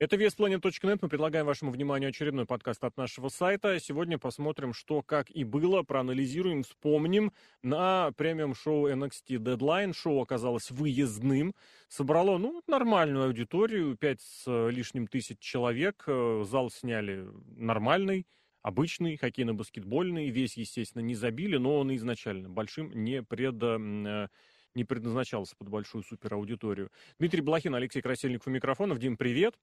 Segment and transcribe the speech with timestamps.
[0.00, 0.98] Это VSPlanet.net.
[1.02, 3.78] Мы предлагаем вашему вниманию очередной подкаст от нашего сайта.
[3.78, 9.92] Сегодня посмотрим, что, как и было, проанализируем, вспомним на премиум-шоу NXT Deadline.
[9.92, 11.54] Шоу оказалось выездным.
[11.88, 16.02] Собрало, ну, нормальную аудиторию, пять с лишним тысяч человек.
[16.06, 17.28] Зал сняли
[17.58, 18.26] нормальный
[18.62, 20.30] обычный, хоккейно-баскетбольный.
[20.30, 24.28] Весь, естественно, не забили, но он изначально большим не пред э,
[24.74, 26.90] не предназначался под большую супераудиторию.
[27.18, 28.98] Дмитрий Блохин, Алексей Красильников у микрофонов.
[28.98, 29.56] Дим, привет.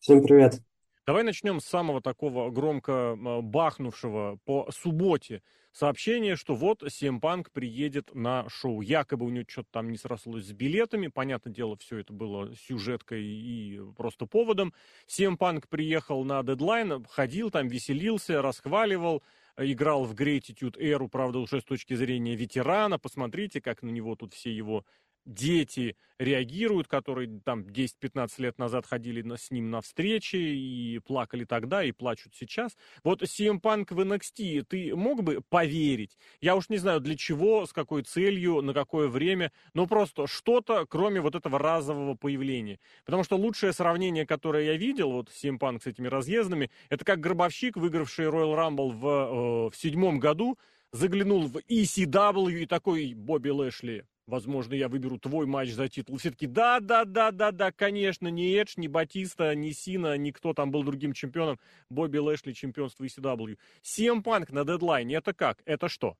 [0.00, 0.60] Всем привет.
[1.06, 8.14] Давай начнем с самого такого громко а, бахнувшего по субботе сообщения, что вот Punk приедет
[8.14, 8.80] на шоу.
[8.80, 11.08] Якобы у него что-то там не срослось с билетами.
[11.08, 14.72] Понятное дело, все это было сюжеткой и просто поводом.
[15.08, 19.24] Punk приехал на дедлайн, ходил там, веселился, расхваливал,
[19.56, 23.00] играл в Gratitude Эру, правда, уже с точки зрения ветерана.
[23.00, 24.84] Посмотрите, как на него тут все его
[25.28, 31.84] дети реагируют, которые там 10-15 лет назад ходили с ним на встречи и плакали тогда,
[31.84, 32.76] и плачут сейчас.
[33.04, 36.18] Вот CM Punk в NXT, ты мог бы поверить?
[36.40, 40.86] Я уж не знаю, для чего, с какой целью, на какое время, но просто что-то,
[40.86, 42.80] кроме вот этого разового появления.
[43.04, 47.20] Потому что лучшее сравнение, которое я видел, вот CM Punk с этими разъездами, это как
[47.20, 50.58] Гробовщик, выигравший Royal Rumble в, э, в седьмом году,
[50.90, 56.18] заглянул в ECW и такой Бобби Лэшли, возможно, я выберу твой матч за титул.
[56.18, 60.52] Все таки да, да, да, да, да, конечно, ни Эдж, ни Батиста, ни Сина, никто
[60.52, 61.58] там был другим чемпионом.
[61.90, 63.56] Бобби Лэшли, чемпионство ECW.
[63.82, 65.58] CM Punk на дедлайне, это как?
[65.64, 66.14] Это что?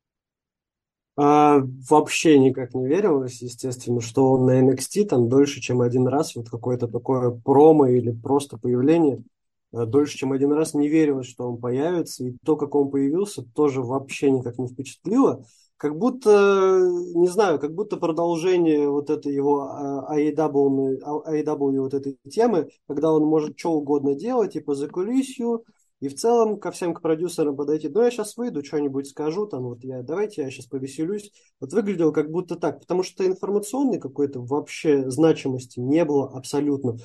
[1.16, 6.34] А, вообще никак не верилось, естественно, что он на NXT там дольше, чем один раз,
[6.34, 9.24] вот какое-то такое промо или просто появление,
[9.72, 13.42] э, дольше, чем один раз не верилось, что он появится, и то, как он появился,
[13.42, 15.44] тоже вообще никак не впечатлило
[15.78, 16.80] как будто,
[17.14, 23.24] не знаю, как будто продолжение вот этой его AEW, AEW вот этой темы, когда он
[23.24, 25.64] может что угодно делать, и по закулисью,
[26.00, 29.64] и в целом ко всем к продюсерам подойти, ну я сейчас выйду, что-нибудь скажу, там
[29.64, 31.32] вот я, давайте я сейчас повеселюсь.
[31.60, 36.98] Вот выглядело как будто так, потому что информационной какой-то вообще значимости не было абсолютно.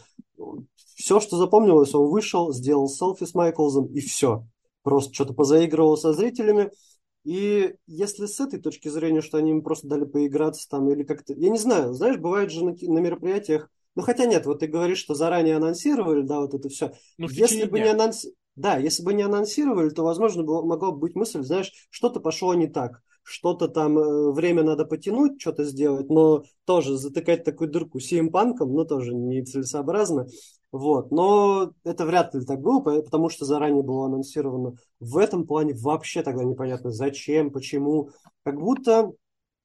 [0.96, 4.46] Все, что запомнилось, он вышел, сделал селфи с Майклзом, и все.
[4.84, 6.72] Просто что-то позаигрывал со зрителями,
[7.24, 11.34] и если с этой точки зрения, что они им просто дали поиграться там или как-то...
[11.34, 13.70] Я не знаю, знаешь, бывает же на, на мероприятиях...
[13.96, 16.94] Ну, хотя нет, вот ты говоришь, что заранее анонсировали, да, вот это все.
[17.18, 17.86] Ну, если бы дня.
[17.86, 18.26] не анонс...
[18.56, 22.54] Да, если бы не анонсировали, то, возможно, было, могла бы быть мысль, знаешь, что-то пошло
[22.54, 23.02] не так.
[23.24, 28.84] Что-то там, э, время надо потянуть, что-то сделать, но тоже затыкать такую дырку симпанком, ну,
[28.84, 30.28] тоже нецелесообразно.
[30.74, 31.12] Вот.
[31.12, 34.76] Но это вряд ли так было, потому что заранее было анонсировано.
[35.00, 38.10] В этом плане вообще тогда непонятно, зачем, почему.
[38.44, 39.14] Как будто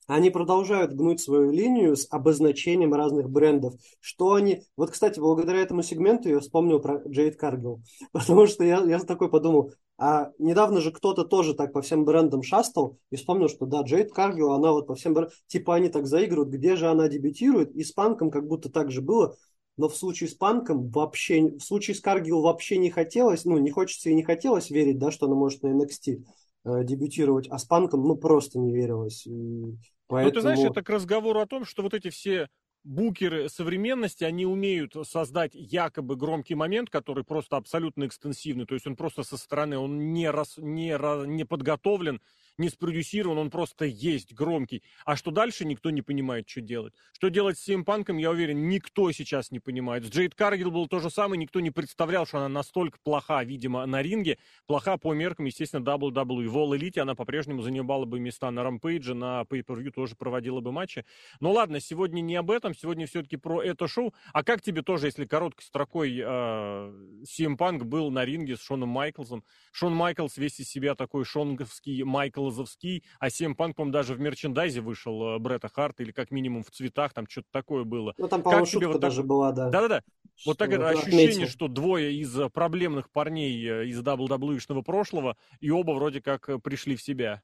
[0.07, 3.75] они продолжают гнуть свою линию с обозначением разных брендов.
[4.01, 4.63] Что они...
[4.77, 7.83] Вот, кстати, благодаря этому сегменту я вспомнил про Джейд Каргил.
[8.13, 12.43] Потому что я, я такой подумал, а недавно же кто-то тоже так по всем брендам
[12.43, 15.35] шастал и вспомнил, что да, Джейд Каргил, она вот по всем брендам...
[15.47, 17.75] Типа они так заигрывают, где же она дебютирует.
[17.75, 19.37] И с Панком как будто так же было
[19.79, 23.71] но в случае с Панком вообще, в случае с Каргил вообще не хотелось, ну, не
[23.71, 26.25] хочется и не хотелось верить, да, что она может на NXT
[26.65, 29.27] э, дебютировать, а с Панком, ну, просто не верилось.
[29.27, 29.77] И
[30.09, 30.29] поэтому...
[30.29, 32.49] Ну, ты знаешь, это к разговору о том, что вот эти все
[32.83, 38.97] букеры современности, они умеют создать якобы громкий момент, который просто абсолютно экстенсивный, то есть он
[38.97, 40.97] просто со стороны, он не, раз, не,
[41.27, 42.21] не подготовлен,
[42.59, 44.83] не спродюсирован, он просто есть, громкий.
[45.05, 46.93] А что дальше, никто не понимает, что делать.
[47.13, 50.05] Что делать с CM Панком, я уверен, никто сейчас не понимает.
[50.05, 53.87] С Джейд Каргил было то же самое, никто не представлял, что она настолько плоха, видимо,
[53.87, 56.49] на ринге, плоха по меркам, естественно, WWE.
[56.49, 60.73] В All Elite она по-прежнему занимала бы места на Рампейдже, на Pay-Per-View тоже проводила бы
[60.73, 61.05] матчи.
[61.41, 64.13] Но ладно, сегодня не об этом, сегодня все-таки про это шоу.
[64.33, 69.45] А как тебе тоже, если короткой строкой э, CM был на ринге с Шоном Майклсом?
[69.71, 74.21] Шон Майклс весь из себя такой шонговский Майкл Лозовский, а CM Punk, по даже в
[74.21, 78.15] мерчендайзе вышел э, Бретта Харта, или как минимум в цветах, там что-то такое было.
[78.19, 79.27] Ну, там, по-моему, шутка вот даже так...
[79.27, 79.71] была, да.
[79.71, 80.03] Да-да-да.
[80.47, 85.71] Вот так это ощущение, что двое из э, проблемных парней э, из WWE-шного прошлого, и
[85.71, 87.43] оба вроде как пришли в себя.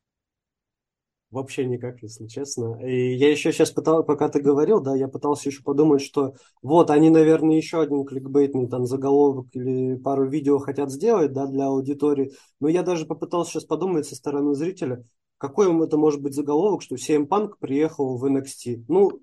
[1.34, 2.78] Вообще никак, если честно.
[2.80, 6.90] И я еще сейчас пытался, пока ты говорил, да, я пытался еще подумать, что вот
[6.90, 12.30] они, наверное, еще один кликбейтный там заголовок или пару видео хотят сделать, да, для аудитории.
[12.60, 15.04] Но я даже попытался сейчас подумать со стороны зрителя,
[15.36, 18.84] какой это может быть заголовок, что CM Punk приехал в NXT.
[18.86, 19.20] Ну,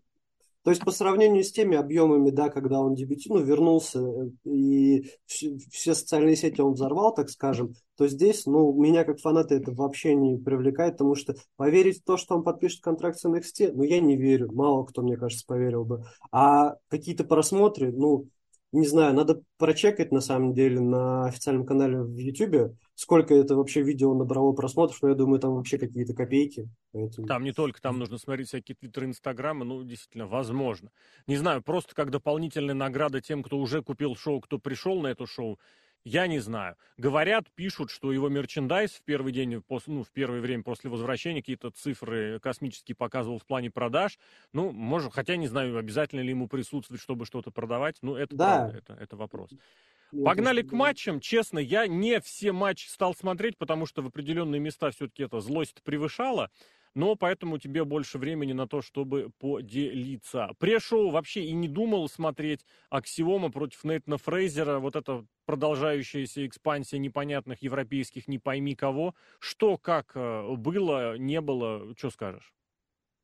[0.63, 5.12] то есть по сравнению с теми объемами, да, когда он дебютировал, ну, вернулся э, и
[5.25, 10.13] все социальные сети он взорвал, так скажем, то здесь, ну, меня как фаната это вообще
[10.13, 14.00] не привлекает, потому что поверить в то, что он подпишет контракт с NXT, ну, я
[14.00, 16.04] не верю, мало кто, мне кажется, поверил бы.
[16.31, 18.28] А какие-то просмотры, ну,
[18.71, 23.81] не знаю, надо прочекать на самом деле на официальном канале в YouTube, сколько это вообще
[23.81, 26.69] видео набрало просмотров, но я думаю, там вообще какие-то копейки.
[26.94, 27.27] Поэтому...
[27.27, 30.91] Там не только, там нужно смотреть всякие твиттеры, инстаграмы, ну, действительно, возможно.
[31.27, 35.25] Не знаю, просто как дополнительная награда тем, кто уже купил шоу, кто пришел на это
[35.25, 35.59] шоу,
[36.03, 36.75] я не знаю.
[36.98, 41.69] Говорят, пишут, что его мерчендайз в первый день, ну, в первое время после возвращения какие-то
[41.71, 44.18] цифры космические показывал в плане продаж.
[44.53, 47.98] Ну, может, хотя не знаю, обязательно ли ему присутствовать, чтобы что-то продавать.
[48.01, 48.57] Ну, это да.
[48.57, 49.51] правда, это, это вопрос.
[50.24, 51.19] Погнали к матчам.
[51.19, 55.81] Честно, я не все матчи стал смотреть, потому что в определенные места все-таки эта злость
[55.83, 56.50] превышала
[56.94, 60.50] но поэтому тебе больше времени на то, чтобы поделиться.
[60.60, 67.62] Пре-шоу вообще и не думал смотреть Аксиома против Нейтана Фрейзера, вот это продолжающаяся экспансия непонятных
[67.62, 69.16] европейских не пойми кого.
[69.40, 72.54] Что, как э, было, не было, что скажешь?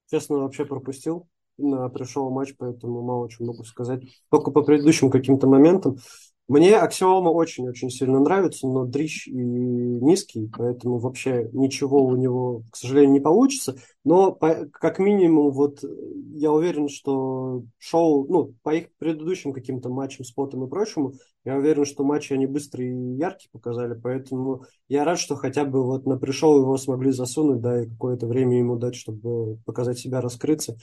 [0.10, 1.28] Честно, вообще пропустил
[1.58, 4.04] пришел матч, поэтому мало чего могу сказать.
[4.30, 5.98] Только по предыдущим каким-то моментам.
[6.47, 12.77] Мне Аксиома очень-очень сильно нравится, но дрищ и низкий, поэтому вообще ничего у него, к
[12.77, 13.75] сожалению, не получится.
[14.05, 15.83] Но по, как минимум, вот
[16.33, 21.83] я уверен, что шоу, ну, по их предыдущим каким-то матчам, спотам и прочему, я уверен,
[21.83, 26.17] что матчи они быстрые и яркие показали, поэтому я рад, что хотя бы вот на
[26.17, 30.77] пришел его смогли засунуть, да, и какое-то время ему дать, чтобы показать себя, раскрыться.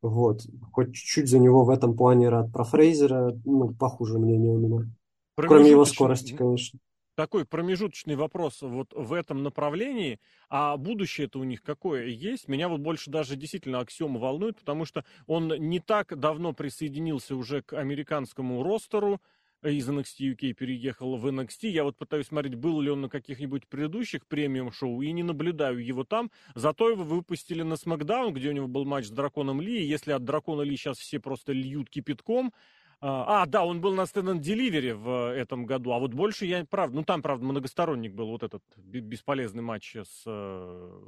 [0.00, 2.52] Вот, хоть чуть-чуть за него в этом плане рад.
[2.52, 4.97] Про Фрейзера, ну, похуже мнение у меня.
[5.46, 6.78] Кроме его скорости, конечно.
[7.14, 10.20] Такой промежуточный вопрос вот в этом направлении.
[10.48, 12.46] А будущее-то у них какое есть?
[12.46, 17.62] Меня вот больше даже действительно Аксиома волнует, потому что он не так давно присоединился уже
[17.62, 19.20] к американскому ростеру,
[19.62, 21.68] из NXT UK переехал в NXT.
[21.68, 26.04] Я вот пытаюсь смотреть, был ли он на каких-нибудь предыдущих премиум-шоу, и не наблюдаю его
[26.04, 26.30] там.
[26.54, 29.82] Зато его выпустили на SmackDown, где у него был матч с Драконом Ли.
[29.82, 32.52] И если от Дракона Ли сейчас все просто льют кипятком,
[33.00, 36.46] а, а, да, он был на Stand Delivery в э, этом году, а вот больше
[36.46, 40.24] я, правда, ну там, правда, многосторонник был вот этот бесполезный матч с...
[40.26, 41.00] Э,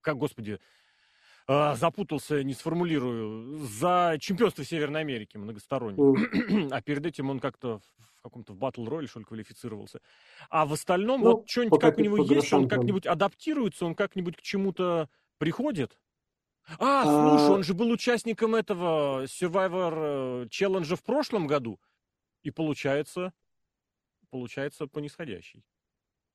[0.00, 0.58] как, господи,
[1.48, 6.68] э, запутался, не сформулирую, за чемпионство Северной Америки многосторонний.
[6.72, 7.80] А перед этим он как-то
[8.20, 10.00] в каком-то батл роли, что ли, квалифицировался.
[10.48, 14.36] А в остальном, ну, вот что-нибудь как у него есть, он как-нибудь адаптируется, он как-нибудь
[14.38, 15.98] к чему-то приходит?
[16.78, 17.52] А, слушай, а.
[17.52, 21.80] он же был участником этого Survivor Challenge в прошлом году.
[22.42, 23.32] И получается,
[24.30, 25.62] получается по нисходящей.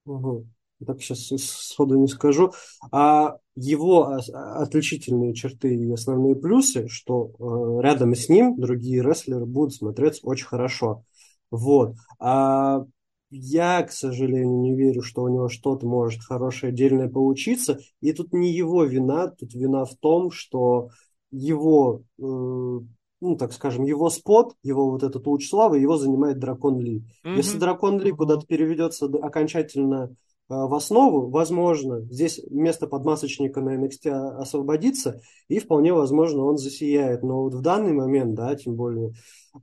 [0.06, 0.48] Угу.
[0.86, 2.54] Так сейчас сходу не скажу.
[2.92, 9.74] А его отличительные черты и основные плюсы, что э, рядом с ним другие рестлеры будут
[9.74, 11.06] смотреться очень хорошо.
[11.50, 11.96] Вот.
[12.20, 12.84] А
[13.30, 17.80] я, к сожалению, не верю, что у него что-то может хорошее, отдельное получиться.
[18.02, 20.90] И тут не его вина, тут вина в том, что
[21.32, 26.80] его, э, ну, так скажем, его спот, его вот этот луч славы, его занимает Дракон
[26.80, 27.04] Ли.
[27.26, 27.36] Mm-hmm.
[27.36, 30.14] Если Дракон Ли куда-то переведется окончательно э,
[30.48, 37.24] в основу, возможно, здесь место подмасочника на NXT освободится, и вполне возможно он засияет.
[37.24, 39.14] Но вот в данный момент, да, тем более,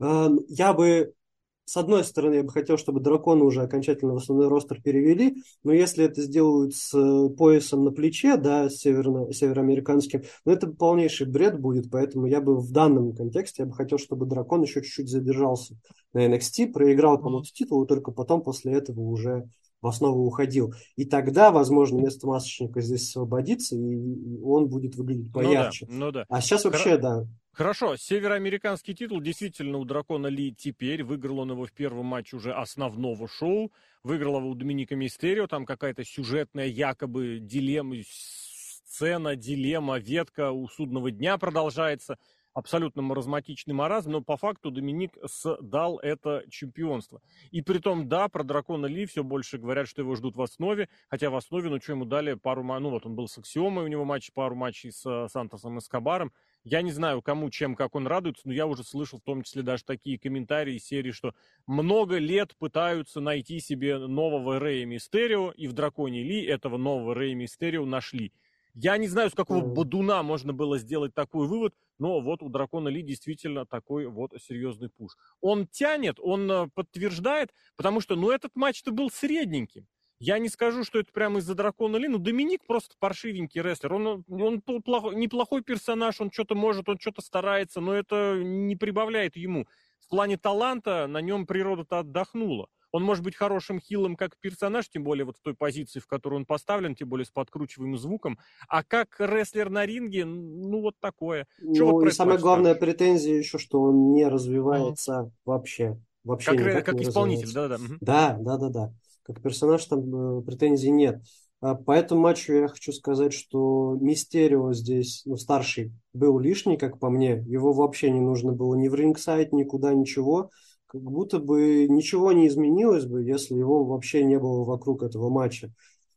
[0.00, 1.14] э, я бы
[1.64, 5.72] с одной стороны, я бы хотел, чтобы драконы уже окончательно в основной ростер перевели, но
[5.72, 11.60] если это сделают с э, поясом на плече, да, северно, североамериканским, ну, это полнейший бред
[11.60, 15.76] будет, поэтому я бы в данном контексте, я бы хотел, чтобы дракон еще чуть-чуть задержался
[16.12, 19.48] на NXT, проиграл кому-то титул, и только потом после этого уже
[19.80, 20.72] в основу уходил.
[20.96, 25.86] И тогда, возможно, место масочника здесь освободится, и он будет выглядеть поярче.
[25.88, 26.24] Ну да, ну да.
[26.28, 27.00] А сейчас вообще, Хор...
[27.00, 27.26] да.
[27.52, 31.04] Хорошо, североамериканский титул действительно у Дракона Ли теперь.
[31.04, 33.70] Выиграл он его в первом матче уже основного шоу.
[34.02, 35.46] Выиграл его у Доминика Мистерио.
[35.46, 42.16] Там какая-то сюжетная якобы дилемма, сцена, дилемма, ветка у судного дня продолжается
[42.54, 47.20] абсолютно маразматичный маразм, но по факту Доминик сдал это чемпионство.
[47.50, 50.88] И при том, да, про Дракона Ли все больше говорят, что его ждут в основе,
[51.08, 53.88] хотя в основе, ну что ему дали пару, ну вот он был с Аксиомой, у
[53.88, 56.32] него матч, пару матчей с э, Сантосом Эскобаром.
[56.64, 59.62] Я не знаю, кому, чем, как он радуется, но я уже слышал в том числе
[59.62, 61.34] даже такие комментарии из серии, что
[61.66, 67.34] много лет пытаются найти себе нового Рэя Мистерио, и в Драконе Ли этого нового Рэя
[67.34, 68.32] Мистерио нашли.
[68.74, 72.88] Я не знаю, с какого бодуна можно было сделать такой вывод, но вот у Дракона
[72.88, 75.12] Ли действительно такой вот серьезный пуш.
[75.40, 79.86] Он тянет, он э, подтверждает, потому что, ну, этот матч-то был средненьким.
[80.22, 83.92] Я не скажу, что это прямо из-за Дракона Ли, но Доминик просто паршивенький рестлер.
[83.92, 89.36] Он, он плохой, неплохой персонаж, он что-то может, он что-то старается, но это не прибавляет
[89.36, 89.66] ему.
[89.98, 92.68] В плане таланта на нем природа-то отдохнула.
[92.92, 96.36] Он может быть хорошим хилом как персонаж, тем более вот в той позиции, в которой
[96.36, 98.38] он поставлен, тем более с подкручиваемым звуком.
[98.68, 101.48] А как рестлер на ринге, ну вот такое.
[101.58, 105.30] Что ну вот и самая главная претензия еще, что он не развивается mm.
[105.46, 105.98] вообще.
[106.22, 107.78] Вообще как, как исполнитель, да-да.
[108.00, 108.92] Да, да-да-да.
[109.22, 111.22] Как персонаж там э, претензий нет.
[111.60, 116.98] А по этому матчу я хочу сказать, что Мистерио здесь, ну, старший, был лишний, как
[116.98, 117.44] по мне.
[117.46, 120.50] Его вообще не нужно было ни в рингсайд, никуда, ничего.
[120.86, 125.72] Как будто бы ничего не изменилось бы, если его вообще не было вокруг этого матча.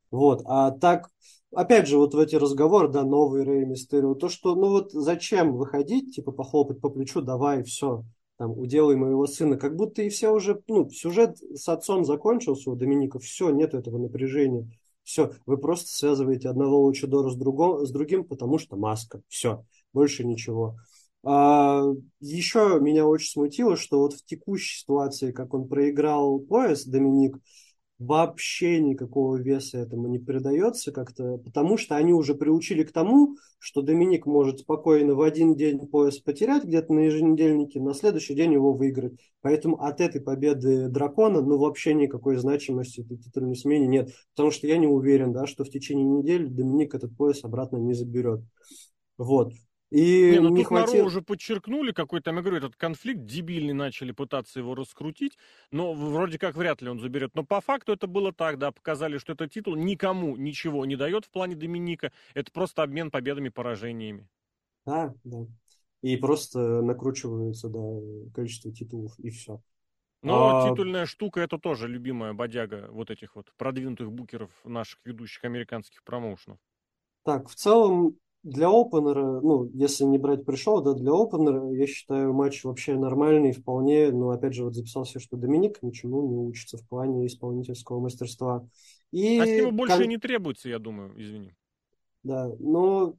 [0.09, 0.41] Вот.
[0.45, 1.09] А так,
[1.53, 5.55] опять же, вот в эти разговоры, да, новый Рэй Мистерио, то, что, ну вот зачем
[5.55, 8.03] выходить, типа похлопать по плечу, давай, все,
[8.37, 12.75] там, уделай моего сына, как будто и все уже, ну, сюжет с отцом закончился у
[12.75, 14.69] Доминика, все, нет этого напряжения.
[15.03, 19.21] Все, вы просто связываете одного лучидора с, другом, с другим, потому что маска.
[19.27, 19.63] Все,
[19.93, 20.77] больше ничего.
[21.23, 21.83] А,
[22.19, 27.37] еще меня очень смутило, что вот в текущей ситуации, как он проиграл пояс, Доминик,
[27.97, 33.81] вообще никакого веса этому не передается как-то, потому что они уже приучили к тому, что
[33.81, 38.73] Доминик может спокойно в один день пояс потерять где-то на еженедельнике, на следующий день его
[38.73, 39.13] выиграть.
[39.41, 44.67] Поэтому от этой победы дракона, ну, вообще никакой значимости этой титульной смене нет, потому что
[44.67, 48.41] я не уверен, да, что в течение недели Доминик этот пояс обратно не заберет.
[49.17, 49.53] Вот.
[49.91, 51.01] И не, ну не тут хватило...
[51.01, 55.37] на уже подчеркнули какой-то, я говорю, этот конфликт, дебильный начали пытаться его раскрутить,
[55.71, 57.35] но вроде как вряд ли он заберет.
[57.35, 61.25] Но по факту это было так, да, показали, что этот титул никому ничего не дает
[61.25, 64.27] в плане Доминика, это просто обмен победами, поражениями.
[64.85, 65.45] Да, да.
[66.01, 69.61] И просто накручивается, да, количество титулов, и все.
[70.23, 70.69] Но а...
[70.69, 76.57] титульная штука это тоже любимая бодяга вот этих вот продвинутых букеров наших ведущих американских промоушенов.
[77.23, 82.31] Так, в целом для опенера, ну, если не брать пришел, да, для опенера, я считаю,
[82.31, 86.87] матч вообще нормальный, вполне, но, опять же, вот записался, что Доминик ничему не учится в
[86.87, 88.63] плане исполнительского мастерства.
[89.11, 90.07] И а с него больше кон...
[90.07, 91.55] не требуется, я думаю, извини.
[92.21, 93.15] Да, но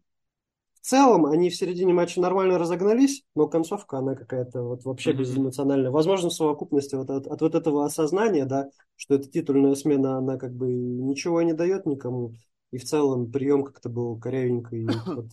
[0.74, 5.16] в целом они в середине матча нормально разогнались, но концовка, она какая-то вот вообще mm-hmm.
[5.16, 5.90] безэмоциональная.
[5.90, 10.36] Возможно, в совокупности вот от, от вот этого осознания, да, что эта титульная смена, она
[10.36, 12.34] как бы ничего не дает никому,
[12.72, 14.86] и в целом прием как-то был корявенький.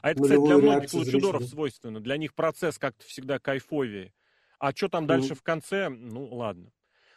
[0.00, 2.00] А это, кстати, для многих лучидоров свойственно.
[2.00, 4.12] Для них процесс как-то всегда кайфовее.
[4.58, 5.88] А что там дальше в конце?
[5.88, 6.72] Ну, ладно.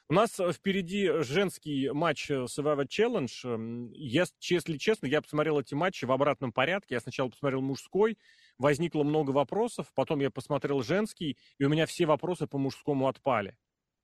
[0.09, 3.29] У нас э, впереди женский матч э, Survivor Challenge.
[3.43, 6.95] Эм, если честно, я посмотрел эти матчи в обратном порядке.
[6.95, 8.17] Я сначала посмотрел мужской,
[8.57, 13.57] возникло много вопросов, потом я посмотрел женский, и у меня все вопросы по мужскому отпали.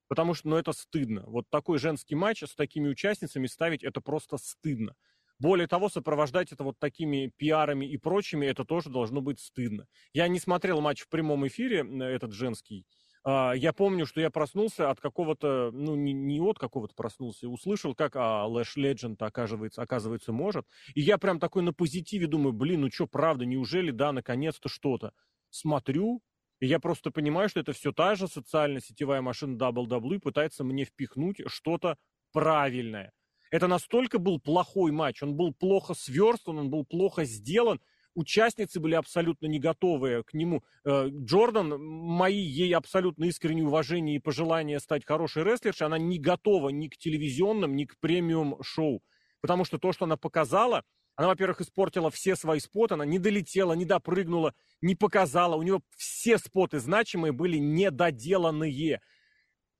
[0.09, 1.23] Потому что, ну, это стыдно.
[1.25, 4.95] Вот такой женский матч с такими участницами ставить, это просто стыдно.
[5.39, 9.87] Более того, сопровождать это вот такими пиарами и прочими, это тоже должно быть стыдно.
[10.13, 12.85] Я не смотрел матч в прямом эфире, этот женский.
[13.25, 17.95] А, я помню, что я проснулся от какого-то, ну, не, не от какого-то проснулся, услышал,
[17.95, 20.67] как а, Лэш Ледженд, оказывается, оказывается, может.
[20.93, 25.13] И я прям такой на позитиве думаю, блин, ну что, правда, неужели, да, наконец-то что-то.
[25.49, 26.21] Смотрю,
[26.59, 30.83] и я просто понимаю, что это все та же социальная сетевая машина WWE пытается мне
[30.83, 31.97] впихнуть что-то
[32.33, 33.13] правильное.
[33.53, 37.79] Это настолько был плохой матч, он был плохо сверстан, он был плохо сделан,
[38.15, 40.63] участницы были абсолютно не готовы к нему.
[40.83, 46.69] Э, Джордан, мои ей абсолютно искреннее уважение и пожелание стать хорошей рестлершей, она не готова
[46.69, 49.03] ни к телевизионным, ни к премиум-шоу.
[49.39, 50.83] Потому что то, что она показала,
[51.15, 55.57] она, во-первых, испортила все свои споты, она не долетела, не допрыгнула, не показала.
[55.57, 58.99] У нее все споты значимые были недоделанные.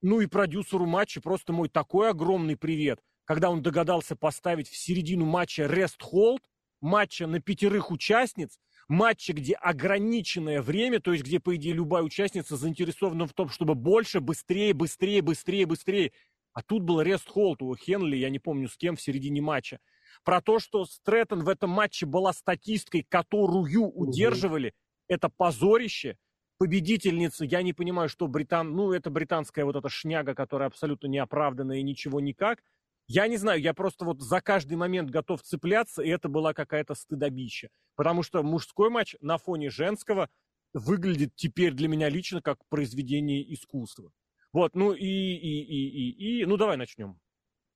[0.04, 5.26] Ну и продюсеру матча просто мой такой огромный привет– когда он догадался поставить в середину
[5.26, 6.42] матча рест-холд,
[6.82, 12.58] матча на пятерых участниц, матча, где ограниченное время, то есть где, по идее, любая участница
[12.58, 16.12] заинтересована в том, чтобы больше, быстрее, быстрее, быстрее, быстрее.
[16.54, 19.80] А тут был rest hold у Хенли, я не помню с кем, в середине матча.
[20.24, 24.76] Про то, что Стрэттон в этом матче была статисткой, которую удерживали, угу.
[25.08, 26.18] это позорище.
[26.60, 28.74] Победительница, я не понимаю, что британ...
[28.74, 32.62] Ну, это британская вот эта шняга, которая абсолютно неоправданная и ничего никак.
[33.08, 36.96] Я не знаю, я просто вот за каждый момент готов цепляться, и это была какая-то
[36.96, 37.70] стыдобища.
[37.96, 40.30] Потому что мужской матч на фоне женского
[40.74, 44.12] выглядит теперь для меня лично как произведение искусства.
[44.52, 47.20] Вот, ну и, и, и, и, и ну давай начнем.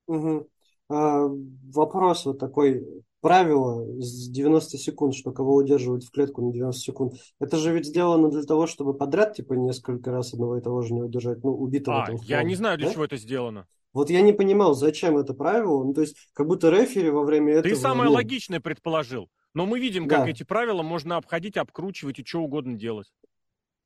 [0.06, 0.48] Угу.
[0.90, 1.28] А,
[1.74, 2.86] вопрос вот такой.
[3.20, 7.14] Правило с 90 секунд, что кого удерживают в клетку на 90 секунд.
[7.40, 10.94] Это же ведь сделано для того, чтобы подряд, типа, несколько раз одного и того же
[10.94, 12.04] не удержать, ну, убитого.
[12.04, 12.92] А, там, я не знаю, для да?
[12.94, 13.66] чего это сделано.
[13.92, 15.84] Вот я не понимал, зачем это правило.
[15.84, 17.74] Ну, то есть, как будто рефери во время этого...
[17.74, 18.16] Ты самое ну...
[18.16, 19.30] логичное предположил.
[19.54, 20.28] Но мы видим, как да.
[20.28, 23.08] эти правила можно обходить, обкручивать и что угодно делать.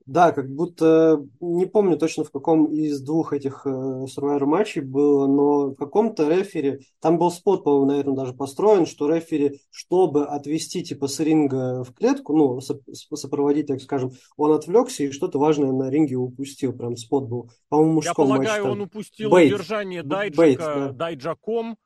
[0.06, 5.26] Да, как будто, не помню точно в каком из двух этих э, Survivor матчей было,
[5.26, 10.26] но в каком-то рефере, там был спот, по-моему, на этом даже построен, что рефери, чтобы
[10.26, 15.73] отвести типа с ринга в клетку, ну, сопроводить, так скажем, он отвлекся и что-то важное
[15.73, 17.50] на ринге упустил, прям спот был.
[17.68, 19.52] По-моему, мужском Я полагаю, матче, он упустил Бейт.
[19.52, 20.92] удержание Дайджака, Бейт, да.
[20.92, 21.76] Дайджаком,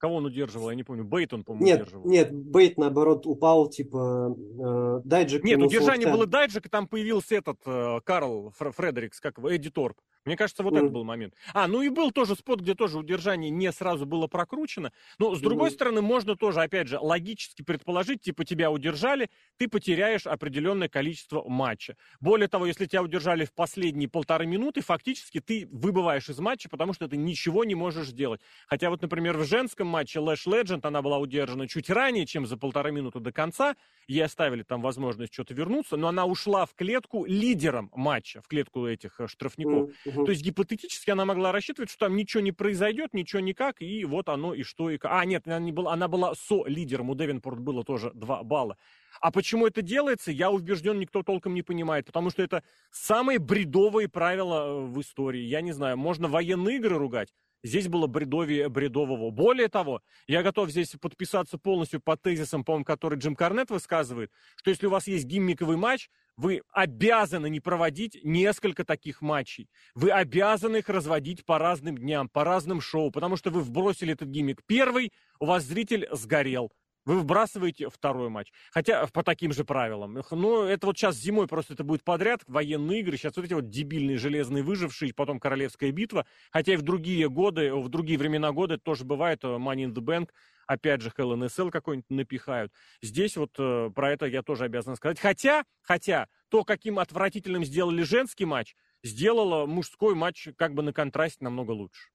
[0.00, 1.04] Кого он удерживал, я не помню.
[1.04, 2.08] Бейт он, по-моему, нет, удерживал.
[2.08, 5.44] Нет, Бейт, наоборот, упал, типа, э, Дайджик...
[5.44, 9.98] Нет, удержание было Дайджик, и там появился этот э, Карл Фредерикс, как его, Эдди Торп.
[10.24, 10.78] Мне кажется, вот mm.
[10.78, 11.34] это был момент.
[11.54, 14.92] А, ну и был тоже спот, где тоже удержание не сразу было прокручено.
[15.18, 15.72] Но, с другой mm.
[15.72, 21.96] стороны, можно тоже, опять же, логически предположить, типа тебя удержали, ты потеряешь определенное количество матча.
[22.20, 26.92] Более того, если тебя удержали в последние полторы минуты, фактически ты выбываешь из матча, потому
[26.92, 28.40] что ты ничего не можешь сделать.
[28.66, 32.58] Хотя вот, например, в женском матче Лэш Legend она была удержана чуть ранее, чем за
[32.58, 33.74] полторы минуты до конца.
[34.06, 38.86] Ей оставили там возможность что-то вернуться, но она ушла в клетку лидером матча, в клетку
[38.86, 39.88] этих э, штрафников.
[39.88, 40.09] Mm.
[40.10, 40.24] Угу.
[40.24, 44.28] То есть гипотетически она могла рассчитывать, что там ничего не произойдет, ничего никак, и вот
[44.28, 45.12] оно и что и как.
[45.12, 48.76] А, нет, она, не была, она была со-лидером, у Девинпорт было тоже 2 балла.
[49.20, 54.08] А почему это делается, я убежден, никто толком не понимает, потому что это самые бредовые
[54.08, 55.42] правила э, в истории.
[55.42, 57.28] Я не знаю, можно военные игры ругать,
[57.62, 59.30] Здесь было бредовее бредового.
[59.30, 64.70] Более того, я готов здесь подписаться полностью по тезисам, по-моему, который Джим Карнет высказывает, что
[64.70, 66.08] если у вас есть гиммиковый матч,
[66.40, 69.68] вы обязаны не проводить несколько таких матчей.
[69.94, 74.30] Вы обязаны их разводить по разным дням, по разным шоу, потому что вы вбросили этот
[74.30, 76.72] гиммик первый, у вас зритель сгорел.
[77.06, 78.52] Вы выбрасываете второй матч.
[78.70, 80.22] Хотя по таким же правилам.
[80.30, 83.16] Ну, это вот сейчас зимой просто это будет подряд, военные игры.
[83.16, 86.26] Сейчас вот эти вот дебильные железные выжившие, потом королевская битва.
[86.50, 89.42] Хотя и в другие годы, в другие времена года это тоже бывает.
[89.44, 90.28] Э, Money in the Bank,
[90.66, 92.72] опять же, Cell какой-нибудь напихают.
[93.02, 95.18] Здесь вот э, про это я тоже обязан сказать.
[95.18, 101.44] Хотя, хотя, то, каким отвратительным сделали женский матч, сделало мужской матч как бы на контрасте
[101.44, 102.10] намного лучше.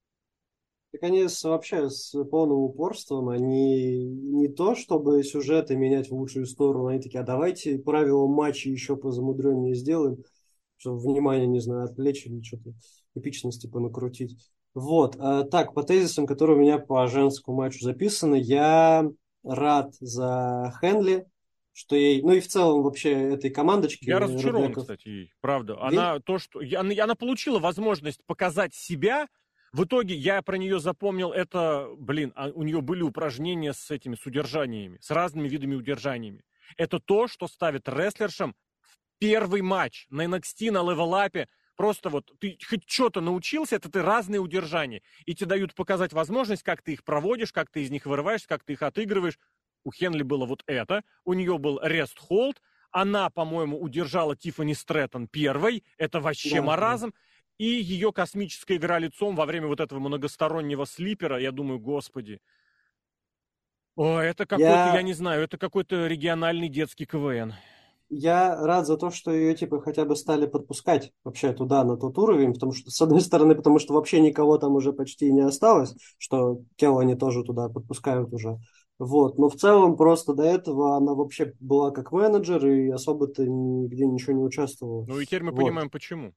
[0.96, 6.88] Так они вообще с полным упорством, они не то, чтобы сюжеты менять в лучшую сторону,
[6.88, 10.24] они такие, а давайте правила матча еще позамудреннее сделаем,
[10.78, 12.74] чтобы внимание, не знаю, отвлечь или что-то
[13.14, 14.38] эпичности понакрутить.
[14.74, 19.10] Вот, а, так, по тезисам, которые у меня по женскому матчу записаны, я
[19.44, 21.26] рад за Хенли,
[21.74, 24.06] что ей, ну и в целом вообще этой командочке.
[24.06, 24.84] Я разочарован, Ребеков...
[24.84, 25.78] кстати, правда.
[25.82, 29.28] Она то, что она, она получила возможность показать себя,
[29.76, 34.16] в итоге я про нее запомнил это, блин, а у нее были упражнения с этими,
[34.16, 36.46] с удержаниями, с разными видами удержаниями.
[36.78, 41.50] Это то, что ставит рестлершам в первый матч на NXT, на левелапе.
[41.76, 45.02] Просто вот ты хоть что-то научился, это ты разные удержания.
[45.26, 48.64] И тебе дают показать возможность, как ты их проводишь, как ты из них вырываешься, как
[48.64, 49.38] ты их отыгрываешь.
[49.84, 51.04] У Хенли было вот это.
[51.26, 52.56] У нее был hold.
[52.92, 55.84] Она, по-моему, удержала Тиффани Стрэттон первой.
[55.98, 57.10] Это вообще да, маразм.
[57.10, 57.18] Да.
[57.58, 62.42] И ее космическая игра лицом во время вот этого многостороннего слипера, я думаю, господи.
[63.96, 64.96] О, это какой-то, я...
[64.96, 67.54] я не знаю, это какой-то региональный детский КВН.
[68.10, 72.18] Я рад за то, что ее типа хотя бы стали подпускать вообще туда, на тот
[72.18, 75.96] уровень, потому что, с одной стороны, потому что вообще никого там уже почти не осталось,
[76.18, 78.60] что Келла они тоже туда подпускают уже.
[79.00, 84.06] Вот, но в целом просто до этого она вообще была как менеджер и особо-то нигде
[84.06, 85.06] ничего не участвовала.
[85.06, 85.62] Ну и теперь мы вот.
[85.62, 86.34] понимаем, почему.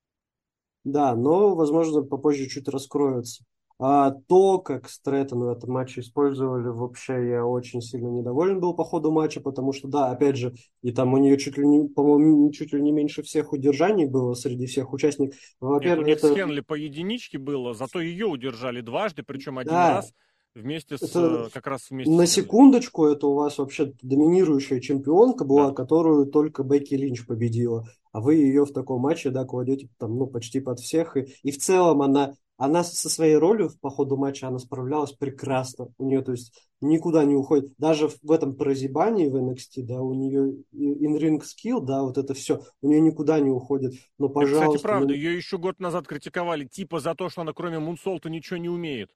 [0.91, 3.45] Да, но, возможно, попозже чуть раскроется.
[3.81, 8.83] А то, как Стрэттон в этом матче использовали, вообще я очень сильно недоволен был по
[8.83, 12.51] ходу матча, потому что, да, опять же, и там у нее чуть ли не, по-моему,
[12.51, 15.39] чуть ли не меньше всех удержаний было среди всех участников.
[15.61, 16.35] Во-первых, Нет, у них это...
[16.35, 19.97] с Хенли по единичке было, зато ее удержали дважды, причем один да.
[19.97, 20.13] раз
[20.55, 22.33] Вместе с, это, э, как раз вместе На с...
[22.33, 25.75] секундочку, это у вас вообще доминирующая чемпионка была, да.
[25.75, 27.87] которую только Бекки Линч победила.
[28.13, 31.17] А вы ее в таком матче, да, кладете там, ну, почти под всех.
[31.17, 35.89] И, и в целом она, она со своей ролью по ходу матча, она справлялась прекрасно.
[35.99, 37.73] У нее, то есть, никуда не уходит.
[37.79, 42.63] Даже в этом прозябании в NXT, да, у нее in-ring skill, да, вот это все,
[42.83, 43.95] у нее никуда не уходит.
[44.19, 44.65] Но, пожалуйста...
[44.65, 45.15] Это, кстати, правда, ну...
[45.15, 49.11] ее еще год назад критиковали, типа за то, что она кроме Мунсолта ничего не умеет.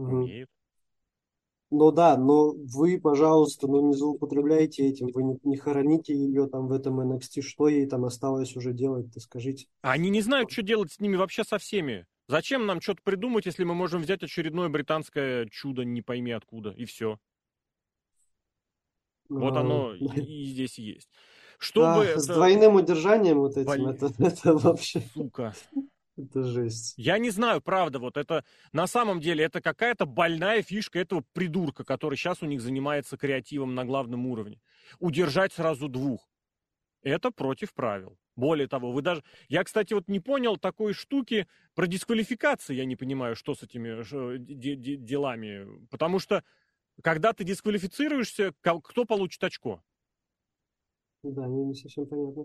[0.00, 0.48] Умеет.
[1.70, 6.66] Ну да, но вы, пожалуйста, ну не злоупотребляйте этим, вы не, не хороните ее там
[6.66, 9.66] в этом NXT, что ей там осталось уже делать-то, скажите.
[9.82, 12.06] Они не знают, что делать с ними вообще со всеми.
[12.26, 16.86] Зачем нам что-то придумать, если мы можем взять очередное британское чудо, не пойми откуда, и
[16.86, 17.18] все.
[19.28, 21.08] Вот а, оно и здесь есть.
[21.58, 22.20] Чтобы да, это...
[22.20, 23.94] С двойным удержанием вот этим, Боль...
[23.94, 25.02] это, это вообще...
[25.14, 25.54] Сука.
[26.22, 26.94] Это жесть.
[26.96, 31.84] Я не знаю, правда, вот это на самом деле это какая-то больная фишка этого придурка,
[31.84, 34.60] который сейчас у них занимается креативом на главном уровне.
[34.98, 36.28] Удержать сразу двух.
[37.02, 38.18] Это против правил.
[38.36, 39.22] Более того, вы даже...
[39.48, 42.74] Я, кстати, вот не понял такой штуки про дисквалификации.
[42.74, 44.36] Я не понимаю, что с этими
[44.96, 45.86] делами.
[45.88, 46.44] Потому что,
[47.02, 49.82] когда ты дисквалифицируешься, кто получит очко?
[51.22, 52.44] Да, не совсем понятно.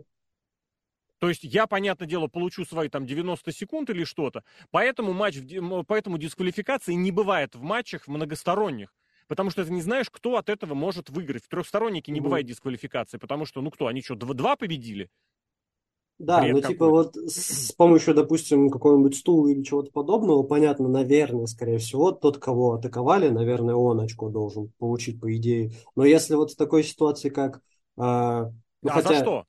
[1.25, 4.43] То есть я, понятное дело, получу свои там 90 секунд или что-то.
[4.69, 5.39] Поэтому матч,
[5.87, 8.93] поэтому дисквалификации не бывает в матчах многосторонних.
[9.27, 11.43] Потому что ты не знаешь, кто от этого может выиграть.
[11.43, 15.09] В трехстороннике не бывает дисквалификации, потому что, ну кто, они что, два победили?
[16.19, 20.87] Да, Бред ну типа вот с, с помощью, допустим, какого-нибудь стула или чего-то подобного, понятно,
[20.87, 25.71] наверное, скорее всего, тот, кого атаковали, наверное, он очко должен получить, по идее.
[25.95, 27.61] Но если вот в такой ситуации, как...
[27.97, 28.51] Э,
[28.83, 29.09] ну, а хотя...
[29.09, 29.45] за что?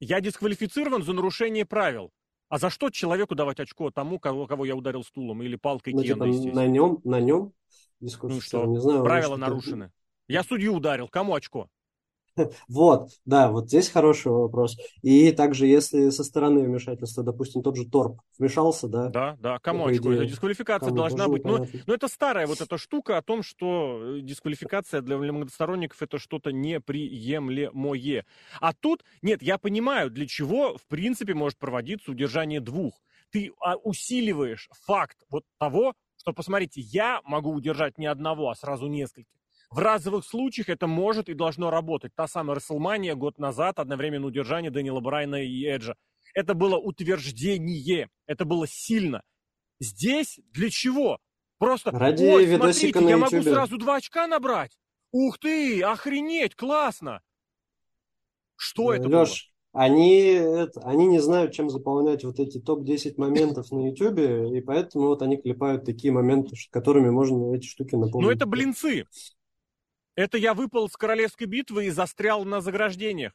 [0.00, 2.10] Я дисквалифицирован за нарушение правил.
[2.48, 6.02] А за что человеку давать очко тому, кого, кого я ударил стулом или палкой ну,
[6.02, 7.52] Кена, типа, на нем, на нем
[8.00, 9.90] ну что, не знаю, правила нарушены.
[10.28, 11.68] Я судью ударил, кому очко?
[12.68, 14.76] Вот, да, вот здесь хороший вопрос.
[15.02, 19.08] И также, если со стороны вмешательства, допустим, тот же Торп вмешался, да?
[19.08, 20.14] Да, да, кому очко?
[20.14, 21.44] Идее, дисквалификация должна быть.
[21.44, 26.18] Но, но это старая вот эта штука о том, что э, дисквалификация для многосторонников это
[26.18, 28.24] что-то неприемлемое.
[28.60, 33.00] А тут, нет, я понимаю, для чего, в принципе, может проводиться удержание двух.
[33.30, 38.86] Ты а, усиливаешь факт вот того, что, посмотрите, я могу удержать не одного, а сразу
[38.86, 39.43] нескольких.
[39.74, 42.14] В разовых случаях это может и должно работать.
[42.14, 45.96] Та самая Расселмания год назад, одновременно удержание Дэниела Брайна и Эджа.
[46.32, 49.22] Это было утверждение, это было сильно.
[49.80, 51.18] Здесь для чего?
[51.58, 54.78] Просто, Ради ой, смотрите, я могу сразу два очка набрать.
[55.10, 57.20] Ух ты, охренеть, классно.
[58.54, 59.82] Что это Леш, было?
[59.82, 64.20] Они, это, они не знают, чем заполнять вот эти топ-10 моментов на YouTube,
[64.54, 68.28] и поэтому вот они клепают такие моменты, которыми можно эти штуки наполнить.
[68.28, 69.06] Ну это блинцы.
[70.16, 73.32] Это я выпал с королевской битвы и застрял на заграждениях.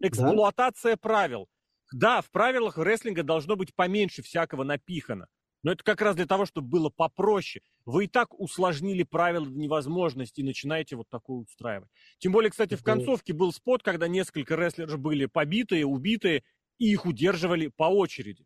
[0.00, 0.96] Эксплуатация да?
[0.96, 1.48] правил.
[1.92, 5.28] Да, в правилах рестлинга должно быть поменьше всякого напихано.
[5.62, 7.62] Но это как раз для того, чтобы было попроще.
[7.84, 11.88] Вы и так усложнили правила до невозможности и начинаете вот такое устраивать.
[12.18, 16.42] Тем более, кстати, в концовке был спот, когда несколько рестлеров были побитые, убитые,
[16.78, 18.44] и их удерживали по очереди.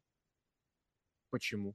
[1.31, 1.75] Почему?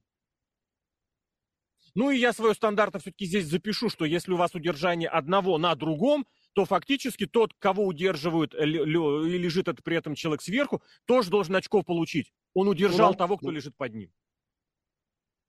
[1.94, 5.74] Ну и я свое стандартно все-таки здесь запишу, что если у вас удержание одного на
[5.74, 11.56] другом, то фактически тот, кого удерживают и лежит это при этом человек сверху, тоже должен
[11.56, 12.32] очков получить.
[12.54, 13.18] Он удержал ну, да.
[13.18, 14.10] того, кто лежит под ним.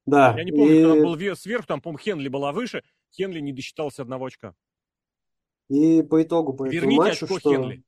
[0.05, 0.35] Да.
[0.37, 0.79] Я не помню, и...
[0.83, 2.83] кто там был сверху, там, по-моему, Хенли была выше,
[3.15, 4.53] Хенли не досчитался одного очка.
[5.69, 7.83] И по итогу по Верните этому матчу, что Хенли.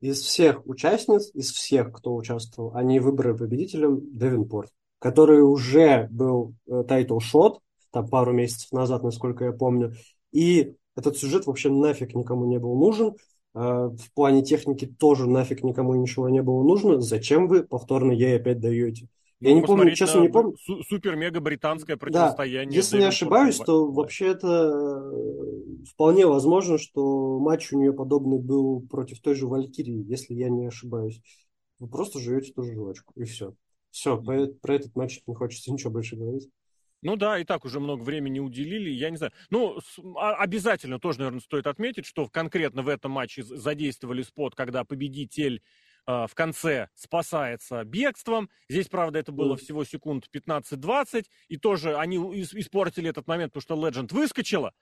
[0.00, 7.12] из всех участниц, из всех, кто участвовал, они выбрали победителем Девинпорт, который уже был title
[7.12, 7.58] shot,
[7.94, 9.94] там пару месяцев назад, насколько я помню.
[10.32, 13.14] И этот сюжет вообще нафиг никому не был нужен.
[13.54, 17.00] А, в плане техники тоже нафиг никому ничего не было нужно.
[17.00, 19.08] Зачем вы повторно ей опять даете?
[19.40, 20.56] Я ну, не помню, честно не помню.
[20.88, 22.70] Супер-мега британское противостояние.
[22.70, 28.38] Да, если не ошибаюсь, то вообще это э, вполне возможно, что матч у нее подобный
[28.38, 31.20] был против той же Валькирии, если я не ошибаюсь.
[31.78, 33.54] Вы просто живете ту же жвачку, и все.
[33.90, 36.48] Все, про, про этот матч не хочется ничего больше говорить.
[37.04, 39.32] Ну да, и так уже много времени уделили, я не знаю.
[39.50, 39.78] Ну,
[40.16, 45.62] а, обязательно тоже, наверное, стоит отметить, что конкретно в этом матче задействовали спот, когда победитель
[46.06, 48.48] э, в конце спасается бегством.
[48.70, 53.88] Здесь, правда, это было всего секунд 15-20, и тоже они испортили этот момент, потому что
[53.88, 54.72] Legend выскочила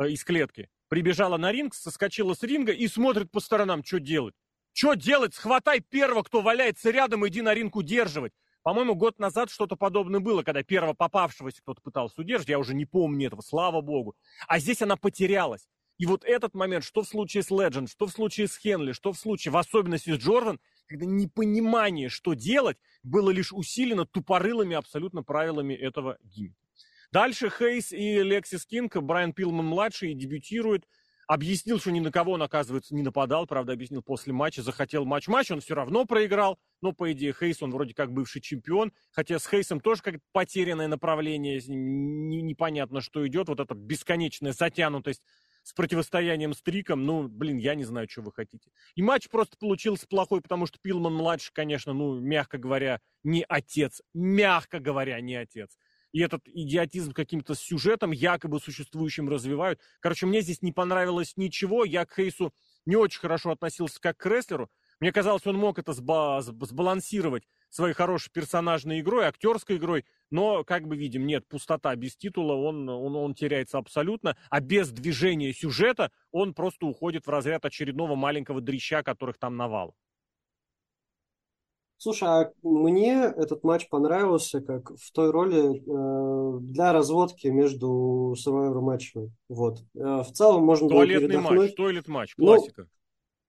[0.00, 4.34] э, из клетки, прибежала на ринг, соскочила с ринга и смотрит по сторонам, что делать.
[4.72, 5.34] Что делать?
[5.34, 8.32] Схватай первого, кто валяется рядом, иди на ринг удерживать.
[8.66, 12.48] По-моему, год назад что-то подобное было, когда первого попавшегося кто-то пытался удержать.
[12.48, 14.16] Я уже не помню этого, слава богу.
[14.48, 15.68] А здесь она потерялась.
[15.98, 19.12] И вот этот момент, что в случае с Legend, что в случае с Хенли, что
[19.12, 25.22] в случае, в особенности с Джордан, когда непонимание, что делать, было лишь усилено тупорылыми абсолютно
[25.22, 26.56] правилами этого gimmick а.
[27.12, 30.88] Дальше Хейс и Лексис Кинг, Брайан Пилман-младший дебютирует
[31.26, 33.46] Объяснил, что ни на кого он, оказывается, не нападал.
[33.46, 34.62] Правда, объяснил после матча.
[34.62, 36.58] Захотел матч-матч, он все равно проиграл.
[36.82, 38.92] Но, по идее, Хейс, он вроде как бывший чемпион.
[39.10, 41.60] Хотя с Хейсом тоже как потерянное направление.
[41.66, 43.48] Непонятно, что идет.
[43.48, 45.22] Вот эта бесконечная затянутость
[45.64, 48.70] с противостоянием с Триком, ну, блин, я не знаю, что вы хотите.
[48.94, 54.00] И матч просто получился плохой, потому что Пилман-младший, конечно, ну, мягко говоря, не отец.
[54.14, 55.76] Мягко говоря, не отец
[56.16, 59.80] и этот идиотизм каким-то сюжетом, якобы существующим, развивают.
[60.00, 61.84] Короче, мне здесь не понравилось ничего.
[61.84, 62.54] Я к Хейсу
[62.86, 64.70] не очень хорошо относился как к рестлеру.
[64.98, 70.88] Мне казалось, он мог это сба- сбалансировать своей хорошей персонажной игрой, актерской игрой, но, как
[70.88, 76.10] бы видим, нет, пустота без титула, он, он, он теряется абсолютно, а без движения сюжета
[76.30, 79.94] он просто уходит в разряд очередного маленького дрища, которых там навал.
[81.98, 88.80] Слушай, а мне этот матч понравился как в той роли э, для разводки между Survivor
[88.80, 89.32] матчами.
[89.48, 89.78] Вот.
[89.94, 91.58] Э, в целом можно было Туалетный передохнуть.
[91.58, 92.86] матч, туалет матч, Ну, классика.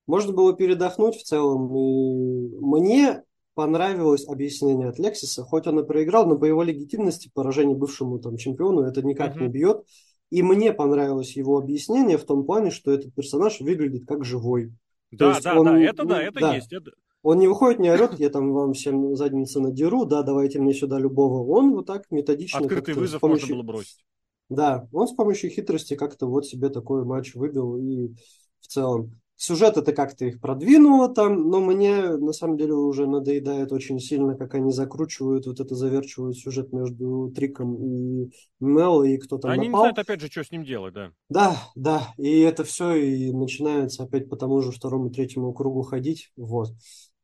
[0.08, 1.76] можно было передохнуть в целом.
[1.76, 7.76] И мне понравилось объяснение от Лексиса, хоть он и проиграл, но по его легитимности поражение
[7.76, 9.52] бывшему там чемпиону это никак не Мгм.
[9.52, 9.84] бьет.
[10.30, 14.72] И мне понравилось его объяснение в том плане, что этот персонаж выглядит как живой.
[15.12, 16.72] Да, да, он, да, это да, ну, это да, есть.
[16.72, 16.92] это-
[17.28, 20.98] он не выходит, не орет, я там вам всем задницы надеру, да, давайте мне сюда
[20.98, 21.46] любого.
[21.52, 23.56] Он вот так методично Открытый вызов можно помощью...
[23.56, 24.06] было бросить.
[24.48, 28.14] Да, он с помощью хитрости как-то вот себе такой матч выбил и
[28.62, 29.20] в целом.
[29.36, 34.36] Сюжет это как-то их продвинуло там, но мне на самом деле уже надоедает очень сильно,
[34.36, 39.64] как они закручивают, вот это заверчивают сюжет между Триком и Мел, и кто там Они
[39.64, 39.82] не напал.
[39.82, 41.12] знают, опять же, что с ним делать, да.
[41.30, 46.32] Да, да, и это все и начинается опять по тому же второму, третьему кругу ходить.
[46.38, 46.70] Вот.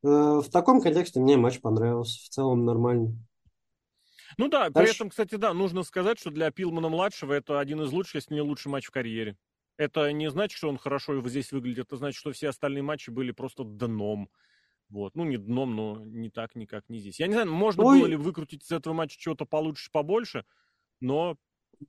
[0.04, 2.20] Э, В таком контексте мне матч понравился.
[2.26, 3.14] В целом нормально.
[4.38, 4.96] Ну да, при Дальше.
[4.96, 8.72] этом, кстати, да, нужно сказать, что для Пилмана-младшего это один из лучших, если не лучший
[8.72, 9.38] матч в карьере.
[9.78, 13.32] Это не значит, что он хорошо здесь выглядит, это значит, что все остальные матчи были
[13.32, 14.30] просто дном.
[14.90, 15.16] Вот.
[15.16, 17.20] Ну, не дном, но не так, никак, не здесь.
[17.20, 18.00] Я не знаю, можно Ой.
[18.00, 20.46] было ли выкрутить из этого матча чего-то получше, побольше,
[21.00, 21.38] но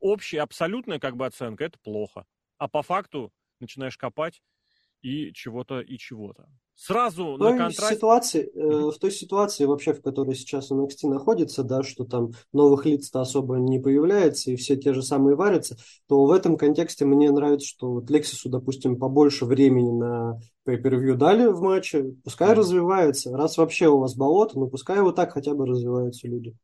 [0.00, 2.26] общая, абсолютная как бы оценка– это плохо.
[2.58, 4.42] А по факту начинаешь копать
[5.04, 6.46] и чего-то, и чего-то.
[6.76, 7.94] Сразу В на той контрасте...
[7.94, 12.84] ситуации, э, в той ситуации вообще, в которой сейчас NXT находится, да, что там новых
[12.84, 15.76] лиц-то особо не появляется, и все те же самые варятся,
[16.08, 21.46] то в этом контексте мне нравится, что вот Лексису, допустим, побольше времени на pay-per-view дали
[21.46, 22.58] в матче, пускай Мгм.
[22.58, 23.30] развивается.
[23.36, 26.56] Раз вообще у вас болото, ну пускай вот так хотя бы развиваются люди.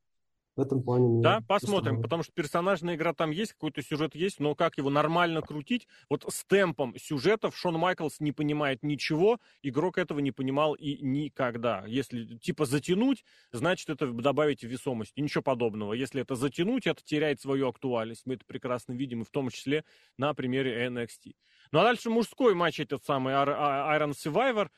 [0.61, 4.55] В этом плане Да, посмотрим, потому что персонажная игра там есть, какой-то сюжет есть, но
[4.55, 5.89] как его нормально крутить?
[6.11, 11.85] Вот с темпом сюжетов Шон Майклс не понимает ничего, игрок этого не понимал и никогда.
[11.87, 15.13] Если типа затянуть, значит это добавить весомость.
[15.17, 15.95] И ничего подобного.
[15.95, 18.27] Если это затянуть, это теряет свою актуальность.
[18.27, 19.85] Мы это прекрасно видим, и в том числе
[20.19, 21.37] на примере NXT.
[21.73, 24.69] Ну а дальше мужской матч этот самый А- Iron Survivor.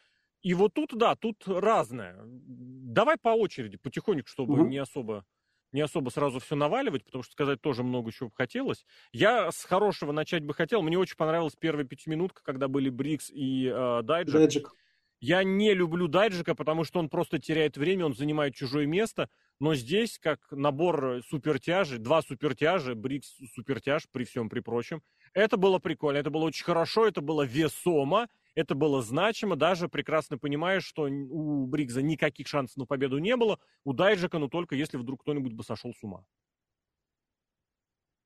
[0.43, 2.21] И вот тут, да, тут разное.
[2.25, 4.71] Давай по очереди, потихоньку, чтобы Мгм.
[4.71, 5.25] не особо
[5.73, 8.85] не особо сразу все наваливать, потому что сказать тоже много чего бы хотелось.
[9.13, 10.83] Я с хорошего начать бы хотел.
[10.83, 14.35] Мне очень понравилась первая пятиминутка, когда были Брикс и э, Дайджик.
[14.35, 14.73] Дэджик.
[15.21, 19.29] Я не люблю Дайджика, потому что он просто теряет время, он занимает чужое место.
[19.61, 25.01] Но здесь, как набор супертяжей, два супертяжа, Брикс супертяж при всем при прочем,
[25.33, 30.39] это было прикольно, это было очень хорошо, это было весомо, это было значимо, даже прекрасно
[30.39, 34.97] понимаешь, что у Брикса никаких шансов на победу не было, у Дайджика, ну только если
[34.97, 36.25] вдруг кто-нибудь бы сошел с ума.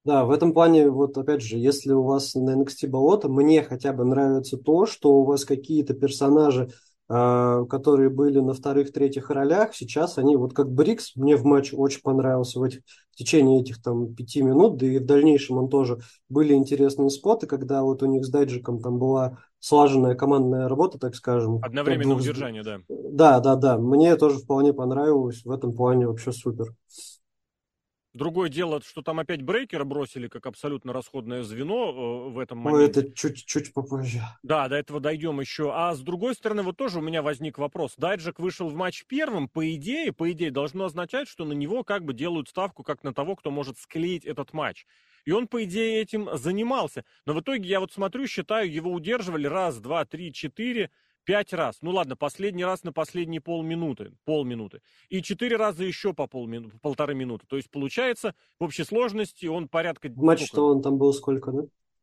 [0.04, 3.92] Да, в этом плане, вот опять же, если у вас на NXT болото, мне хотя
[3.92, 6.70] бы нравится то, что у вас какие-то персонажи,
[7.08, 12.58] которые были на вторых-третьих ролях, сейчас они, вот как Брикс, мне в матче очень понравился
[12.58, 12.80] в, этих,
[13.12, 17.46] в течение этих там пяти минут, да и в дальнейшем он тоже были интересные споты,
[17.46, 21.60] когда вот у них с Дайджиком там была слаженная командная работа, так скажем.
[21.62, 22.78] Одновременное Двух- удержание, да.
[22.88, 26.74] Да, да, да, мне тоже вполне понравилось, в этом плане вообще супер.
[28.16, 33.00] Другое дело, что там опять брейкера бросили как абсолютно расходное звено э, в этом моменте.
[33.00, 34.22] это чуть-чуть попозже.
[34.42, 35.70] Да, до этого дойдем еще.
[35.74, 37.94] А с другой стороны, вот тоже у меня возник вопрос.
[37.98, 42.04] Дайджик вышел в матч первым, по идее, по идее, должно означать, что на него как
[42.04, 44.86] бы делают ставку как на того, кто может склеить этот матч.
[45.26, 47.04] И он, по идее, этим занимался.
[47.26, 50.90] Но в итоге я вот смотрю, считаю, его удерживали раз, два, три, четыре,
[51.26, 51.78] пять раз.
[51.82, 54.80] Ну ладно, последний раз на последние полминуты, полминуты.
[55.10, 57.44] И четыре раза еще по полмину- полторы минуты.
[57.46, 60.08] То есть получается, в общей сложности он порядка...
[60.14, 60.60] Матче-то сколько?
[60.64, 61.62] он там был сколько, да?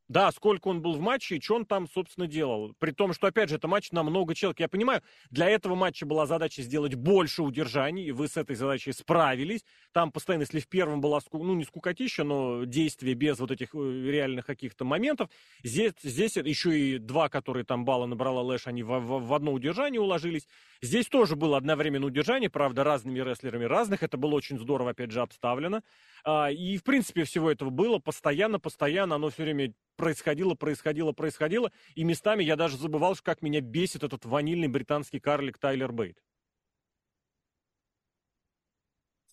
[0.09, 2.73] Да, сколько он был в матче и что он там, собственно, делал.
[2.77, 4.59] При том, что, опять же, это матч на много человек.
[4.59, 8.91] Я понимаю, для этого матча была задача сделать больше удержаний, и вы с этой задачей
[8.91, 9.63] справились.
[9.93, 13.77] Там постоянно, если в первом была, ну, не скукотища, но действие без вот этих э,
[13.77, 15.29] реальных каких-то моментов,
[15.63, 19.53] здесь, здесь еще и два, которые там балла набрала Лэш, они в, в- в одно
[19.53, 20.47] удержание уложились.
[20.81, 24.03] Здесь тоже было одновременно удержание, правда, разными рестлерами разных.
[24.03, 25.81] Это было очень здорово, опять же, обставлено.
[26.25, 31.71] А, И, в принципе, всего этого было постоянно, постоянно, оно все время происходило, происходило, происходило.
[31.95, 36.17] И местами я даже забывал, как меня бесит этот ванильный британский карлик Тайлер Бейт.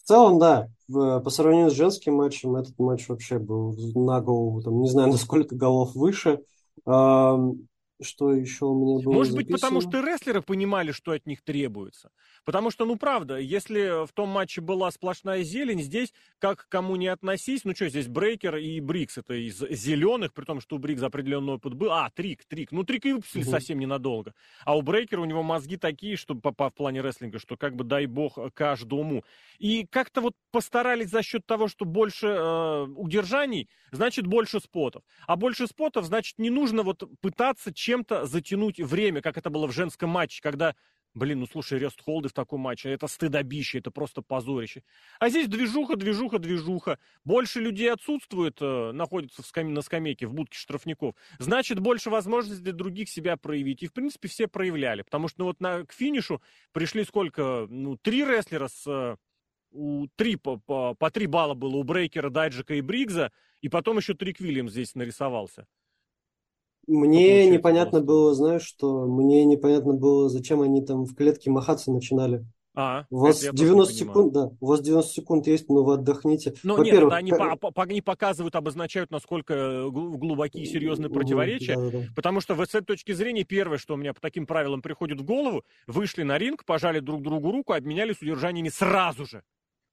[0.02, 4.80] В целом, да, по сравнению с женским матчем, этот матч вообще был на голову, там,
[4.80, 6.40] не знаю, на сколько голов выше.
[8.02, 10.02] Что еще у меня было Может быть, потому записано?
[10.02, 12.10] что рестлеры понимали, что от них требуется.
[12.44, 17.08] Потому что, ну, правда, если в том матче была сплошная зелень, здесь, как кому не
[17.08, 21.06] относись, ну, что, здесь Брейкер и Брикс, это из зеленых, при том, что у Брикса
[21.06, 21.92] определенный опыт был.
[21.92, 22.72] А, Трик, Трик.
[22.72, 23.50] Ну, Трик и выпустили угу.
[23.50, 24.34] совсем ненадолго.
[24.64, 27.76] А у Брейкера у него мозги такие, что по, по, в плане рестлинга, что как
[27.76, 29.24] бы дай бог каждому.
[29.58, 35.02] И как-то вот постарались за счет того, что больше э, удержаний, значит, больше спотов.
[35.26, 39.72] А больше спотов, значит, не нужно вот пытаться чем-то затянуть время, как это было в
[39.72, 40.74] женском матче, когда
[41.12, 44.84] Блин, ну слушай, Рест Холды в таком матче, это стыдобище, это просто позорище.
[45.18, 47.00] А здесь движуха, движуха, движуха.
[47.24, 49.74] Больше людей отсутствует, э, находятся в скам...
[49.74, 51.16] на скамейке, в будке штрафников.
[51.40, 53.82] Значит, больше возможностей для других себя проявить.
[53.82, 55.02] И, в принципе, все проявляли.
[55.02, 57.66] Потому что ну, вот на, к финишу пришли сколько?
[57.68, 58.86] Ну, три рестлера с...
[58.86, 59.16] Э,
[59.72, 63.32] у три, по, по, по три балла было у Брейкера, Дайджика и Бригза.
[63.62, 65.66] И потом еще Трик Вильям здесь нарисовался.
[66.90, 68.06] Мне непонятно просто.
[68.06, 72.44] было, знаешь, что мне непонятно было, зачем они там в клетке махаться начинали.
[72.74, 76.54] А, у вас 90 секунд, да, у вас 90 секунд есть, но вы отдохните.
[76.62, 81.76] Ну нет, это они, по, по, они показывают, обозначают, насколько э, глубокие и серьезные противоречия,
[81.76, 82.04] да, да, да.
[82.14, 85.24] потому что с этой точки зрения первое, что у меня по таким правилам приходит в
[85.24, 89.42] голову, вышли на ринг, пожали друг другу руку, обменялись удержаниями сразу же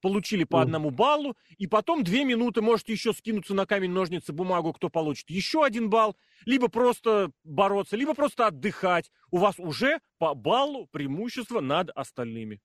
[0.08, 4.72] получили по одному баллу, и потом две минуты можете еще скинуться на камень, ножницы, бумагу,
[4.72, 6.16] кто получит еще один балл,
[6.46, 9.12] либо просто бороться, либо просто отдыхать.
[9.32, 12.62] У вас уже по баллу преимущество над остальными.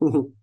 [0.00, 0.34] Ну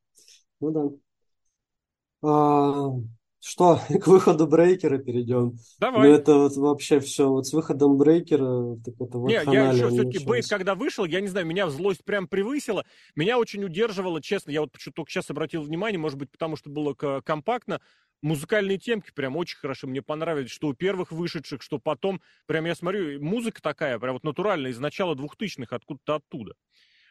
[2.21, 3.18] да.
[3.41, 5.53] Что, к выходу брейкера перейдем?
[5.79, 6.07] Давай.
[6.07, 7.29] Ну, это вот вообще все.
[7.29, 11.21] Вот с выходом брейкера, так это вот Не, я еще все-таки Бейт, когда вышел, я
[11.21, 12.85] не знаю, меня злость прям превысила.
[13.15, 16.93] Меня очень удерживало, честно, я вот только сейчас обратил внимание, может быть, потому что было
[16.93, 17.79] компактно,
[18.21, 22.75] музыкальные темки прям очень хорошо мне понравились, что у первых вышедших, что потом, прям я
[22.75, 26.55] смотрю, музыка такая, прям вот натуральная, из начала двухтысячных, откуда-то оттуда.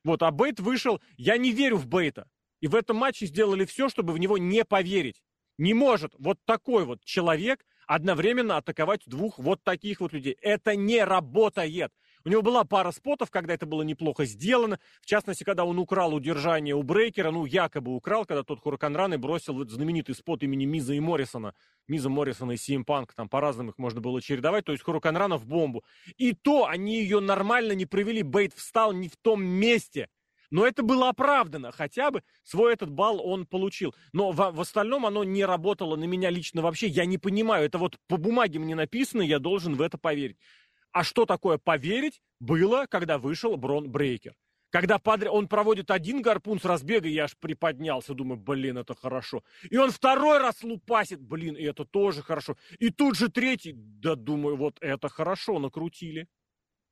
[0.05, 2.29] Вот, а Бейт вышел, я не верю в Бейта.
[2.61, 5.23] И в этом матче сделали все, чтобы в него не поверить.
[5.59, 10.37] Не может вот такой вот человек одновременно атаковать двух вот таких вот людей.
[10.40, 11.92] Это не работает.
[12.25, 14.79] У него была пара спотов, когда это было неплохо сделано.
[15.01, 19.18] В частности, когда он украл удержание у Брейкера, ну, якобы украл, когда тот Хуракан Раны
[19.18, 21.55] бросил вот знаменитый спот имени Миза и Моррисона.
[21.87, 25.38] Миза Моррисона и Сим Панк, там по-разному их можно было чередовать, то есть Хуракан Рана
[25.38, 25.85] в бомбу.
[26.18, 30.09] И то они ее нормально не провели, Бейт встал не в том месте.
[30.51, 33.95] Но это было оправдано, хотя бы свой этот балл он получил.
[34.13, 36.87] Но в, в остальном оно не работало на меня лично вообще.
[36.87, 40.39] Я не понимаю, это вот по бумаге мне написано, я должен в это поверить.
[40.93, 44.35] А что такое поверить было, когда вышел Брон Брейкер?
[44.71, 49.43] Когда подряд, он проводит один гарпун с разбега, я аж приподнялся, думаю, блин, это хорошо.
[49.71, 52.57] И он второй раз лупасит, блин, и это тоже хорошо.
[52.79, 56.29] И тут же третий, да думаю, вот это хорошо, накрутили.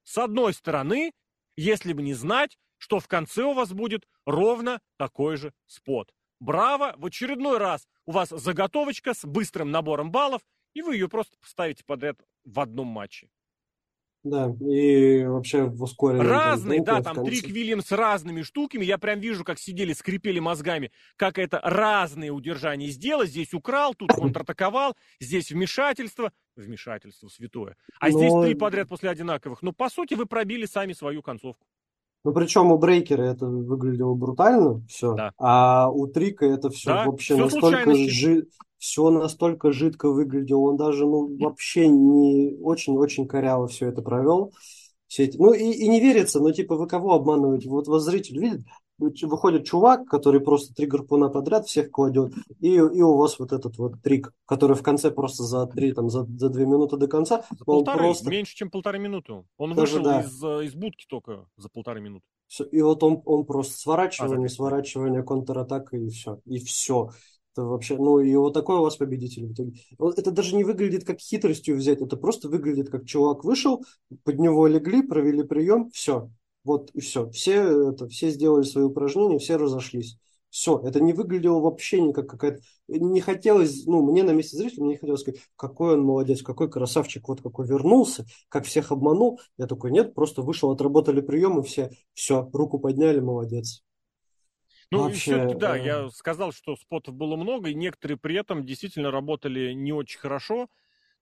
[0.05, 1.12] С одной стороны,
[1.57, 6.14] если бы не знать, что в конце у вас будет ровно такой же спот.
[6.38, 6.94] Браво!
[6.96, 11.83] В очередной раз у вас заготовочка с быстрым набором баллов, и вы ее просто поставите
[11.85, 13.29] подряд в одном матче.
[14.22, 18.85] Да, и вообще в ускоренном Разный, да, там Трик Вильям с разными штуками.
[18.85, 23.31] Я прям вижу, как сидели, скрипели мозгами, как это разные удержания сделать.
[23.31, 26.33] Здесь украл, тут контратаковал, здесь вмешательство.
[26.55, 27.77] Вмешательство святое.
[27.99, 28.18] А Но...
[28.18, 29.62] здесь три подряд после одинаковых.
[29.62, 31.66] Но, по сути, вы пробили сами свою концовку.
[32.26, 35.30] Ну, причем у Брейкера это выглядело брутально, все, да.
[35.38, 37.04] а у Трика это все да?
[37.06, 38.48] вообще все настолько жи...
[38.78, 44.52] все настолько жидко выглядело, он даже, ну, вообще не очень-очень коряво все это провел.
[45.06, 45.36] Все эти...
[45.36, 47.68] Ну, и, и не верится, ну, типа, вы кого обманываете?
[47.68, 48.62] Вот вас зритель видит,
[48.98, 53.76] выходит чувак, который просто три гарпуна подряд всех кладет, и, и у вас вот этот
[53.78, 57.44] вот трик, который в конце просто за три, там, за, за две минуты до конца.
[57.59, 58.30] За полторы, просто...
[58.30, 59.44] меньше, чем полторы минуты.
[59.56, 60.20] Он Даже, вышел да.
[60.20, 62.24] из, э, из будки только за полторы минуты.
[62.46, 66.40] Все, и вот он, он просто сворачивание, а, сворачивание, контратака и все.
[66.44, 67.11] И все.
[67.52, 69.72] Это вообще, ну и вот такой у вас победитель в итоге.
[69.98, 73.82] Это даже не выглядит как хитростью взять, это просто выглядит как чувак вышел,
[74.24, 76.30] под него легли, провели прием, все,
[76.66, 77.31] вот и все.
[77.31, 80.18] Все, это, все сделали свои упражнения, все разошлись.
[80.50, 82.61] Все, это не выглядело вообще не как какая-то...
[82.88, 86.70] Не хотелось, ну, мне на месте зрителя, мне не хотелось сказать, какой он молодец, какой
[86.70, 89.40] красавчик, вот какой вернулся, как всех обманул.
[89.59, 93.83] Я такой, нет, просто вышел, отработали приемы, все, все, руку подняли, молодец.
[94.90, 95.85] Ну, Вообще, все да, э...
[95.85, 100.68] я сказал, что спотов было много, и некоторые при этом действительно работали не очень хорошо.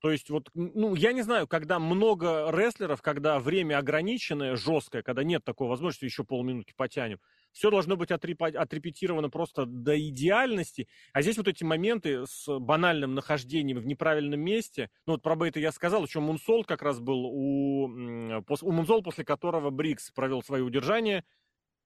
[0.05, 5.23] То есть вот, ну, я не знаю, когда много рестлеров, когда время ограниченное, жесткое, когда
[5.23, 7.19] нет такой возможности, еще полминутки потянем,
[7.51, 10.87] все должно быть отрепетировано просто до идеальности.
[11.11, 15.59] А здесь вот эти моменты с банальным нахождением в неправильном месте, ну вот про Бейта
[15.59, 20.63] я сказал, еще Мунсол как раз был у, у Мунсол, после которого Брикс провел свое
[20.63, 21.23] удержание,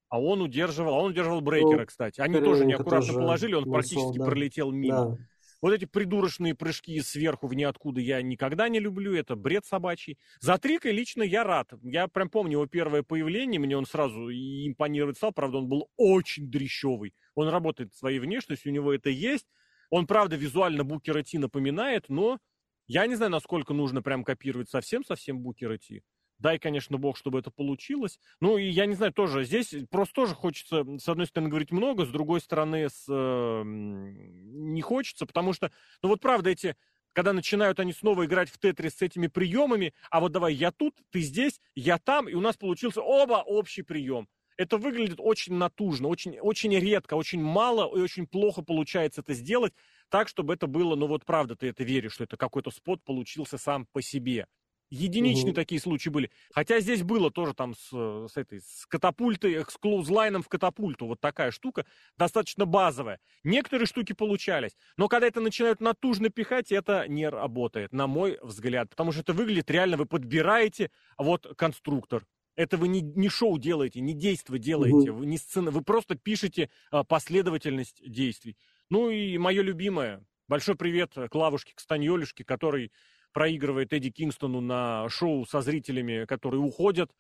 [0.10, 2.20] А он удерживал, а он удерживал брейкера, ну, кстати.
[2.20, 4.26] Они тоже неаккуратно тоже положили, он практически да.
[4.26, 5.12] пролетел мимо.
[5.12, 5.18] Да.
[5.62, 10.18] Вот эти придурочные прыжки сверху в ниоткуда я никогда не люблю, это бред собачий.
[10.40, 11.74] За Трикой лично я рад.
[11.84, 16.50] Я прям помню его первое появление, мне он сразу импонировать стал, правда, он был очень
[16.50, 17.14] дрещевый.
[17.36, 19.48] Он работает своей внешностью, у него это есть.
[19.90, 22.40] Он, правда, визуально Букера Ти напоминает, но
[22.88, 26.04] я не знаю, насколько нужно прям копировать совсем-совсем Букера Ти.
[26.40, 28.18] Дай, конечно, бог, чтобы это получилось.
[28.40, 32.06] Ну, и я не знаю, тоже здесь просто тоже хочется, с одной стороны, говорить много,
[32.06, 35.70] с другой стороны, с, э, не хочется, потому что,
[36.02, 36.78] ну вот правда, эти,
[37.12, 40.96] когда начинают они снова играть в Тетрис с этими приемами, а вот давай я тут,
[41.12, 44.30] ты здесь, я там, и у нас получился оба общий прием.
[44.56, 49.74] Это выглядит очень натужно, очень, очень редко, очень мало и очень плохо получается это сделать
[50.10, 53.58] так, чтобы это было, ну вот правда, ты это веришь, что это какой-то спот получился
[53.58, 54.48] сам по себе.
[54.90, 55.56] Единичные угу.
[55.56, 56.32] такие случаи были.
[56.52, 61.06] Хотя здесь было тоже там с, с этой, с катапультой, с клоузлайном в катапульту.
[61.06, 61.86] Вот такая штука,
[62.18, 63.20] достаточно базовая.
[63.44, 64.76] Некоторые штуки получались.
[64.98, 68.90] Но когда это начинают натужно пихать, это не работает, на мой взгляд.
[68.90, 72.26] Потому что это выглядит реально, вы подбираете вот конструктор.
[72.56, 75.20] Это вы не, не шоу делаете, не действо делаете, угу.
[75.20, 78.58] вы не сцена, вы просто пишете а, последовательность действий.
[78.90, 80.26] Ну и мое любимое.
[80.48, 82.92] Большой привет Клавушке Кстаньолюшке, который
[83.34, 87.12] проигрывает Эдди Кингстону на шоу со зрителями, которые уходят,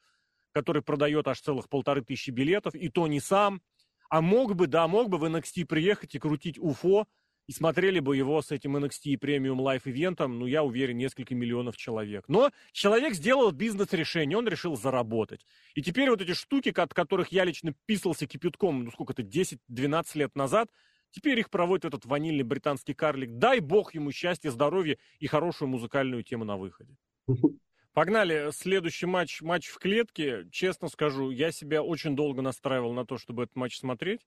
[0.51, 3.61] который продает аж целых полторы тысячи билетов, и то не сам.
[4.09, 7.07] А мог бы, да, мог бы в NXT приехать и крутить УФО,
[7.49, 11.77] и смотрели бы его с этим NXT премиум лайф ивентом, ну, я уверен, несколько миллионов
[11.77, 12.25] человек.
[12.27, 15.47] Но человек сделал бизнес-решение, он решил заработать.
[15.73, 20.35] И теперь вот эти штуки, от которых я лично писался кипятком, ну, сколько-то, 10-12 лет
[20.35, 20.69] назад,
[21.11, 23.31] Теперь их проводит этот ванильный британский карлик.
[23.37, 26.95] Дай бог ему счастья, здоровья и хорошую музыкальную тему на выходе.
[27.93, 28.49] Погнали.
[28.51, 30.47] Следующий матч, матч в клетке.
[30.51, 34.21] Честно скажу, я себя очень долго настраивал на то, чтобы этот матч смотреть,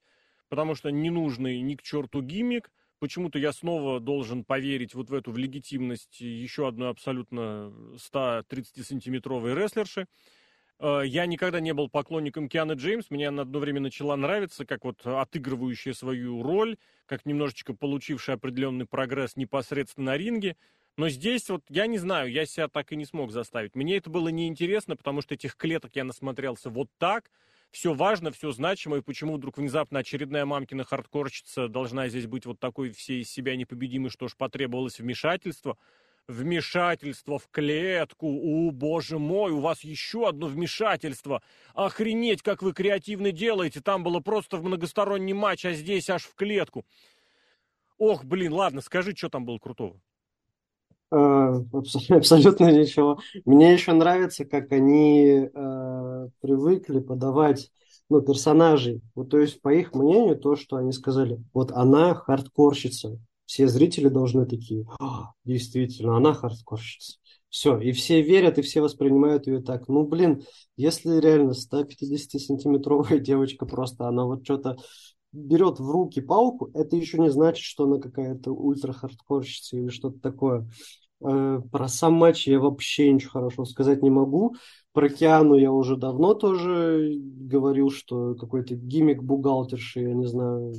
[0.49, 2.71] потому что ненужный ни к черту гиммик.
[2.99, 10.07] Почему-то я снова должен поверить вот в эту в легитимность еще одной абсолютно 130-сантиметровой рестлерши.
[10.83, 13.09] Э, я никогда не был поклонником Кианы Джеймс.
[13.11, 16.77] Мне она одно время начала нравиться, как вот отыгрывающая свою роль,
[17.07, 20.57] как немножечко получившая определенный прогресс непосредственно на ринге.
[20.97, 23.77] Но здесь вот, я не знаю, я себя так и не смог заставить.
[23.77, 27.31] Мне это было неинтересно, потому что этих клеток я насмотрелся вот так.
[27.71, 32.59] Все важно, все значимо, и почему вдруг внезапно очередная мамкина хардкорщица должна здесь быть вот
[32.59, 35.79] такой всей из себя непобедимой, что ж потребовалось вмешательство–
[36.29, 38.27] вмешательство в клетку.
[38.27, 41.43] У, боже мой, у вас еще одно вмешательство.
[41.75, 43.81] Охренеть, как вы креативно делаете.
[43.81, 46.85] Там было просто в многосторонний матч, а здесь аж в клетку.
[47.99, 50.01] Ох, блин, ладно, скажи, что там было крутого.
[51.11, 51.57] А,
[52.09, 53.21] абсолютно ничего.
[53.45, 57.71] Мне еще нравится, как они э, привыкли подавать
[58.09, 59.03] ну, персонажей.
[59.15, 63.19] Вот, то есть, по их мнению, то, что они сказали, вот она хардкорщица,
[63.53, 67.19] все зрители должны такие, а, действительно, она хардкорщица.
[67.51, 69.89] Все, и все верят, и все воспринимают ее так.
[69.89, 70.43] Ну, блин,
[70.79, 74.79] если реально 150-сантиметровая девочка просто, она вот что-то
[75.33, 80.67] берет в руки палку, это еще не значит, что она какая-то ультра-хардкорщица или что-то такое.
[81.23, 84.57] Э, про сам матч я вообще ничего хорошего сказать не могу.
[84.95, 90.73] Про Киану я уже давно тоже говорил, что какой-то гиммик бухгалтерши, я не знаю,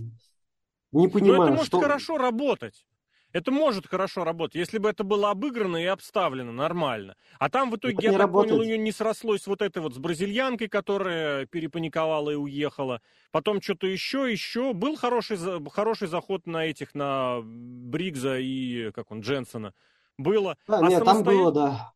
[0.94, 1.82] не понимаю, Но это может что...
[1.82, 2.86] хорошо работать.
[3.34, 7.16] Это может хорошо работать, если бы это было обыграно и обставлено нормально.
[7.40, 8.52] А там в итоге, это я так работает.
[8.52, 13.02] понял, у нее не срослось вот это вот с бразильянкой, которая перепаниковала и уехала.
[13.32, 14.74] Потом что-то еще, еще.
[14.74, 15.38] Был хороший,
[15.72, 19.74] хороший заход на этих, на Бригза и, как он, Дженсона.
[20.20, 20.56] Было.
[20.68, 21.24] Да, а нет, самостоятельно...
[21.24, 21.94] там было, да.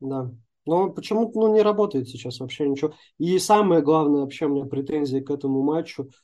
[0.00, 0.30] Да.
[0.66, 2.94] Но почему-то ну, не работает сейчас вообще ничего.
[3.18, 6.10] И самое главное, вообще у меня претензии к этому матчу–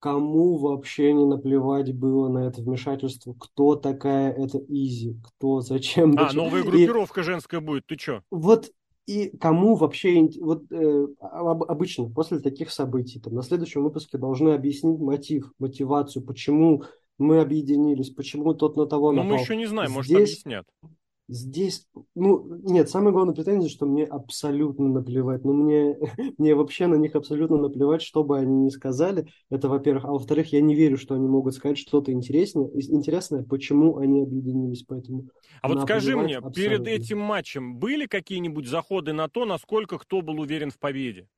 [0.00, 6.14] кому вообще не наплевать было на это вмешательство, кто такая эта Изи, кто, зачем.
[6.18, 6.44] А, зачем.
[6.44, 7.24] новая группировка и...
[7.24, 8.22] женская будет, ты чё?
[8.30, 8.70] Вот
[9.06, 15.00] и кому вообще, вот э, обычно после таких событий, там, на следующем выпуске должны объяснить
[15.00, 16.84] мотив, мотивацию, почему
[17.18, 19.28] мы объединились, почему тот на того напал.
[19.28, 20.30] Но мы еще не знаем, может, Здесь...
[20.30, 20.66] объяснят.
[21.32, 25.44] Здесь, ну, нет, самая главная претензия, что мне абсолютно наплевать.
[25.44, 25.96] Ну, мне,
[26.38, 29.28] мне вообще на них абсолютно наплевать, что бы они ни сказали.
[29.48, 30.06] Это, во-первых.
[30.06, 34.82] А во-вторых, я не верю, что они могут сказать что-то интересное, интересное, почему они объединились.
[34.82, 35.28] Поэтому
[35.62, 36.62] а вот скажи мне, абсолютно.
[36.62, 41.28] перед этим матчем были какие-нибудь заходы на то, насколько кто был уверен в победе?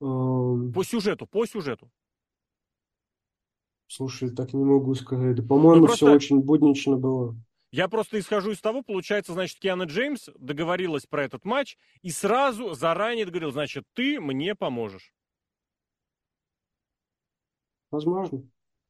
[0.00, 0.72] Um...
[0.72, 1.90] По сюжету, по сюжету.
[3.88, 5.44] Слушай, так не могу сказать.
[5.48, 6.06] По-моему, ну, просто...
[6.06, 7.36] все очень буднично было.
[7.72, 12.74] Я просто исхожу из того, получается, значит, Киана Джеймс договорилась про этот матч и сразу
[12.74, 15.14] заранее договорил, значит, ты мне поможешь.
[17.90, 18.42] Возможно.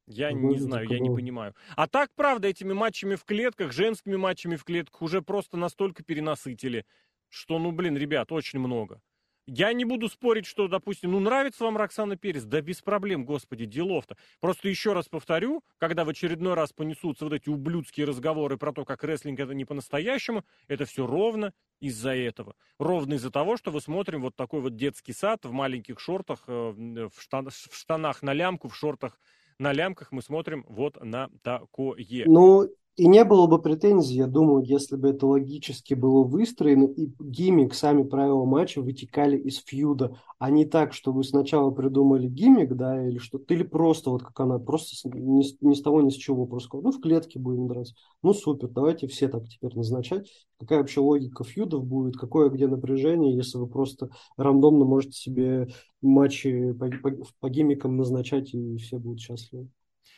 [0.05, 1.07] Я Возможно, не знаю, я было.
[1.09, 1.55] не понимаю.
[1.77, 6.85] А так, правда, этими матчами в клетках, женскими матчами в клетках уже просто настолько перенасытили,
[7.29, 9.01] что, ну, блин, ребят, очень много.
[9.45, 13.65] Я не буду спорить, что, допустим, ну нравится вам Роксана Перес, да без проблем, господи,
[13.65, 14.15] делов-то.
[14.39, 18.85] Просто еще раз повторю, когда в очередной раз понесутся вот эти ублюдские разговоры про то,
[18.85, 22.55] как рестлинг это не по-настоящему, это все ровно из-за этого.
[22.79, 26.53] Ровно из-за того, что вы смотрим вот такой вот детский сад в маленьких шортах, э,
[26.53, 29.19] в, штан в штанах на лямку, в шортах
[29.59, 32.03] на лямках мы смотрим вот на такое.
[32.25, 37.11] Ну, и не было бы претензий, я думаю, если бы это логически было выстроено, и
[37.19, 42.75] гиммик, сами правила матча вытекали из фьюда, а не так, что вы сначала придумали гиммик,
[42.75, 46.15] да, или что-то, или просто вот как она, просто ни, ни с того, ни с
[46.15, 47.95] чего, просто ну, в клетке будем драться.
[48.21, 50.29] Ну, супер, давайте все так теперь назначать.
[50.59, 55.67] Какая вообще логика фьюдов будет, какое где напряжение, если вы просто рандомно можете себе
[56.01, 59.69] матчи по, по, по гиммикам назначать, и все будут счастливы.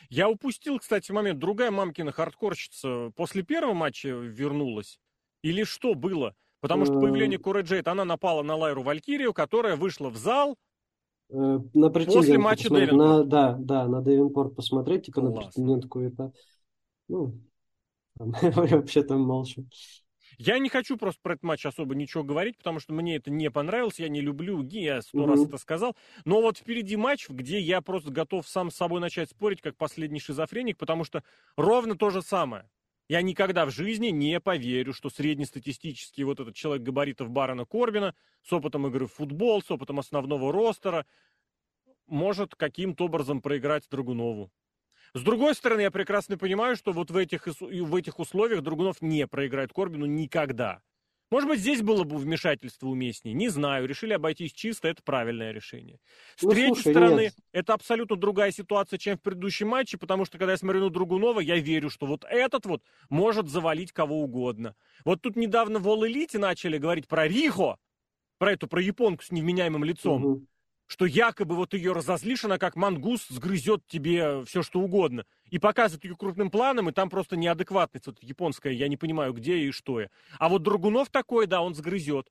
[0.08, 1.38] Я упустил, кстати, момент.
[1.38, 5.00] Другая мамкина хардкорщица после первого матча вернулась?
[5.42, 6.34] Или что было?
[6.60, 10.56] Потому что появление Куры Джейд, она напала на Лайру Валькирию, которая вышла в зал
[11.30, 11.34] э,
[11.74, 15.40] на после матча на, Да, да, на Девинпорт посмотреть, типа Классно.
[15.40, 16.32] на претендентку это.
[17.08, 17.40] Ну,
[18.16, 19.66] вообще там молчу.
[20.38, 23.50] Я не хочу просто про этот матч особо ничего говорить, потому что мне это не
[23.50, 25.26] понравилось, я не люблю Ги, я сто mm-hmm.
[25.26, 25.96] раз это сказал.
[26.24, 30.20] Но вот впереди матч, где я просто готов сам с собой начать спорить, как последний
[30.20, 31.22] шизофреник, потому что
[31.56, 32.68] ровно то же самое.
[33.08, 38.52] Я никогда в жизни не поверю, что среднестатистический вот этот человек габаритов Барона Корбина с
[38.52, 41.06] опытом игры в футбол, с опытом основного ростера,
[42.06, 44.50] может каким-то образом проиграть Драгунову.
[45.14, 49.26] С другой стороны, я прекрасно понимаю, что вот в этих, в этих условиях Другунов не
[49.26, 50.80] проиграет Корбину никогда.
[51.30, 53.34] Может быть, здесь было бы вмешательство уместнее.
[53.34, 53.88] Не знаю.
[53.88, 55.98] Решили обойтись чисто, это правильное решение.
[56.36, 57.34] С ну, третьей слушай, стороны, нет.
[57.52, 61.40] это абсолютно другая ситуация, чем в предыдущем матче, потому что, когда я смотрю на Другунова,
[61.40, 64.76] я верю, что вот этот вот может завалить кого угодно.
[65.04, 67.76] Вот тут недавно в All Elite начали говорить про Рихо,
[68.38, 70.24] про эту, про японку с невменяемым лицом.
[70.24, 70.46] Угу
[70.86, 75.24] что якобы вот ее разозлишь, она как мангус сгрызет тебе все, что угодно.
[75.50, 79.58] И показывают ее крупным планом, и там просто неадекватность вот японская, я не понимаю, где
[79.58, 80.10] и что я.
[80.38, 82.30] А вот Драгунов такой, да, он сгрызет.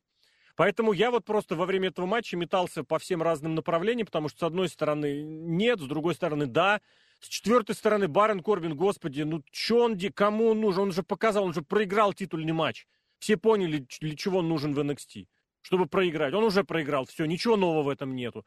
[0.55, 4.39] Поэтому я вот просто во время этого матча метался по всем разным направлениям, потому что
[4.39, 6.79] с одной стороны нет, с другой стороны да.
[7.19, 10.83] С четвертой стороны Барен Корбин, господи, ну че он, кому он нужен?
[10.83, 12.87] Он же показал, он же проиграл титульный матч.
[13.19, 15.25] Все поняли, для чего он нужен в NXT
[15.65, 16.33] чтобы проиграть.
[16.35, 18.45] Он уже проиграл, все, ничего нового в этом нету.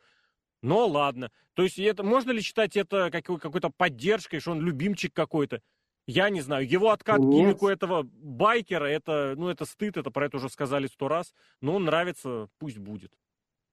[0.62, 1.30] Но ладно.
[1.54, 5.60] То есть это, можно ли считать это какой- какой-то поддержкой, что он любимчик какой-то?
[6.06, 6.68] Я не знаю.
[6.68, 7.30] Его откат Нет.
[7.30, 11.34] гиммику этого байкера, это, ну, это стыд, это про это уже сказали сто раз.
[11.60, 13.12] Но он нравится, пусть будет.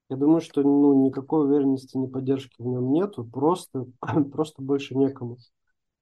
[0.09, 3.23] Я думаю, что ну, никакой уверенности, ни поддержки в нем нету.
[3.23, 3.85] Просто,
[4.31, 5.37] просто больше некому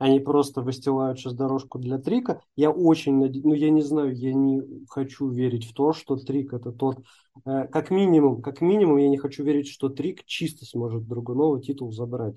[0.03, 2.41] они просто выстилают сейчас дорожку для Трика.
[2.57, 6.51] Я очень надеюсь, ну я не знаю, я не хочу верить в то, что Трик
[6.51, 6.97] это тот,
[7.45, 11.93] э, как минимум, как минимум я не хочу верить, что Трик чисто сможет Драгунова титул
[11.93, 12.35] забрать.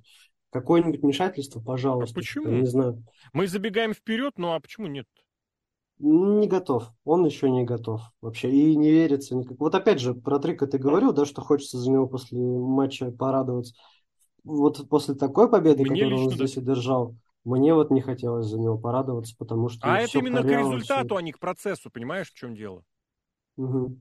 [0.50, 2.14] Какое-нибудь вмешательство, пожалуйста.
[2.14, 2.46] А почему?
[2.46, 3.02] Не знаю.
[3.32, 5.08] Мы забегаем вперед, ну а почему нет?
[5.98, 6.92] Не готов.
[7.04, 8.48] Он еще не готов вообще.
[8.48, 9.58] И не верится никак.
[9.58, 13.74] Вот опять же, про Трика ты говорил, да, что хочется за него после матча порадоваться.
[14.44, 16.60] Вот после такой победы, Мне которую он здесь да.
[16.60, 19.86] одержал, мне вот не хотелось за него порадоваться, потому что...
[19.86, 21.16] А это именно к результату, все...
[21.16, 22.82] а не к процессу, понимаешь, в чем дело?
[23.56, 24.00] Угу.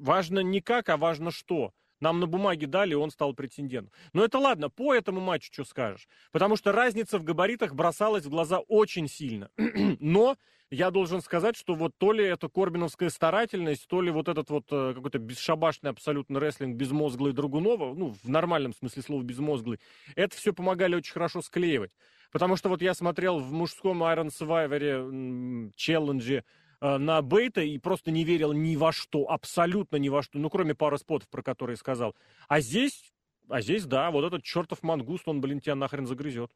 [0.00, 1.72] Важно не как, а важно что.
[2.00, 3.92] Нам на бумаге дали, и он стал претендентом.
[4.12, 6.08] Но это ладно, по этому матчу что скажешь?
[6.32, 9.50] Потому что разница в габаритах бросалась в глаза очень сильно.
[10.00, 10.36] Но
[10.70, 14.66] я должен сказать, что вот то ли это корбиновская старательность, то ли вот этот вот
[14.72, 19.78] э, какой-то бесшабашный абсолютно рестлинг безмозглый Драгунова, ну, в нормальном смысле слова безмозглый,
[20.16, 21.92] это все помогали очень хорошо склеивать.
[22.32, 26.44] Потому что вот я смотрел в мужском Iron Survivor челлендже
[26.80, 30.74] на бейта и просто не верил ни во что, абсолютно ни во что, ну, кроме
[30.74, 32.14] пары спотов, про которые сказал.
[32.48, 33.12] А здесь,
[33.48, 36.50] а здесь, да, вот этот чертов мангуст, он, блин, тебя нахрен загрызет.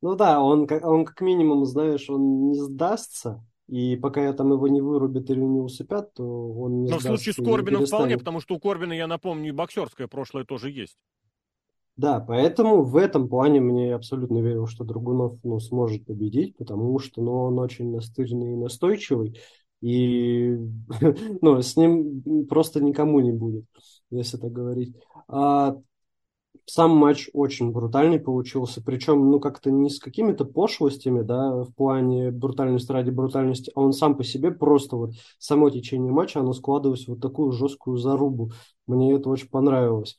[0.00, 4.66] Ну да, он, он как минимум, знаешь, он не сдастся, и пока я там его
[4.68, 8.40] не вырубят или не усыпят, то он не Но в случае с Корбином вполне, потому
[8.40, 10.98] что у Корбина, я напомню, и боксерское прошлое тоже есть.
[11.96, 17.22] Да, поэтому в этом плане мне абсолютно верил, что Драгунов ну, сможет победить, потому что
[17.22, 19.38] ну, он очень настырный и настойчивый,
[19.82, 20.56] и
[21.42, 23.66] ну, с ним просто никому не будет,
[24.10, 24.96] если так говорить.
[25.28, 25.76] А
[26.66, 32.30] сам матч очень брутальный получился, причем, ну, как-то не с какими-то пошлостями, да, в плане
[32.30, 37.04] брутальности ради брутальности, а он сам по себе просто вот само течение матча, оно складывалось
[37.04, 38.52] в вот такую жесткую зарубу.
[38.86, 40.18] Мне это очень понравилось.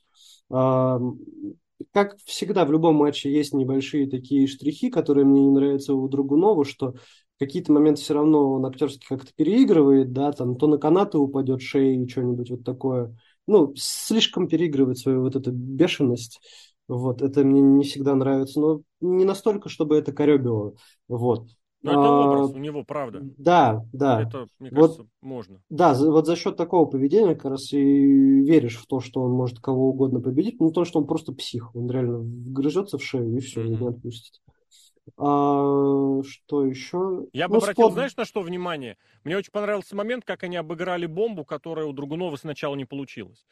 [1.92, 6.64] Как всегда, в любом матче есть небольшие такие штрихи, которые мне не нравятся у Другунова,
[6.64, 6.94] что
[7.38, 12.06] какие-то моменты все равно он актерски как-то переигрывает, да, там то на канаты упадет шеи,
[12.06, 13.16] что-нибудь вот такое.
[13.46, 16.40] Ну, слишком переигрывает свою вот эту бешеность.
[16.86, 20.74] Вот, это мне не всегда нравится, но не настолько, чтобы это коребило.
[21.08, 21.48] Вот.
[21.84, 23.20] Но это а, образ у него, правда.
[23.36, 24.22] Да, да.
[24.22, 25.62] Это, мне кажется, вот, можно.
[25.68, 29.60] Да, вот за счет такого поведения как раз и веришь в то, что он может
[29.60, 31.74] кого угодно победить, но то, что он просто псих.
[31.76, 33.80] Он реально грызется в шею и все, mm-hmm.
[33.80, 34.40] не отпустит.
[35.18, 37.26] А, что еще?
[37.34, 37.92] Я бы ну, обратил, spot...
[37.92, 38.96] знаешь, на что внимание?
[39.22, 43.44] Мне очень понравился момент, как они обыграли бомбу, которая у Драгунова сначала не получилась.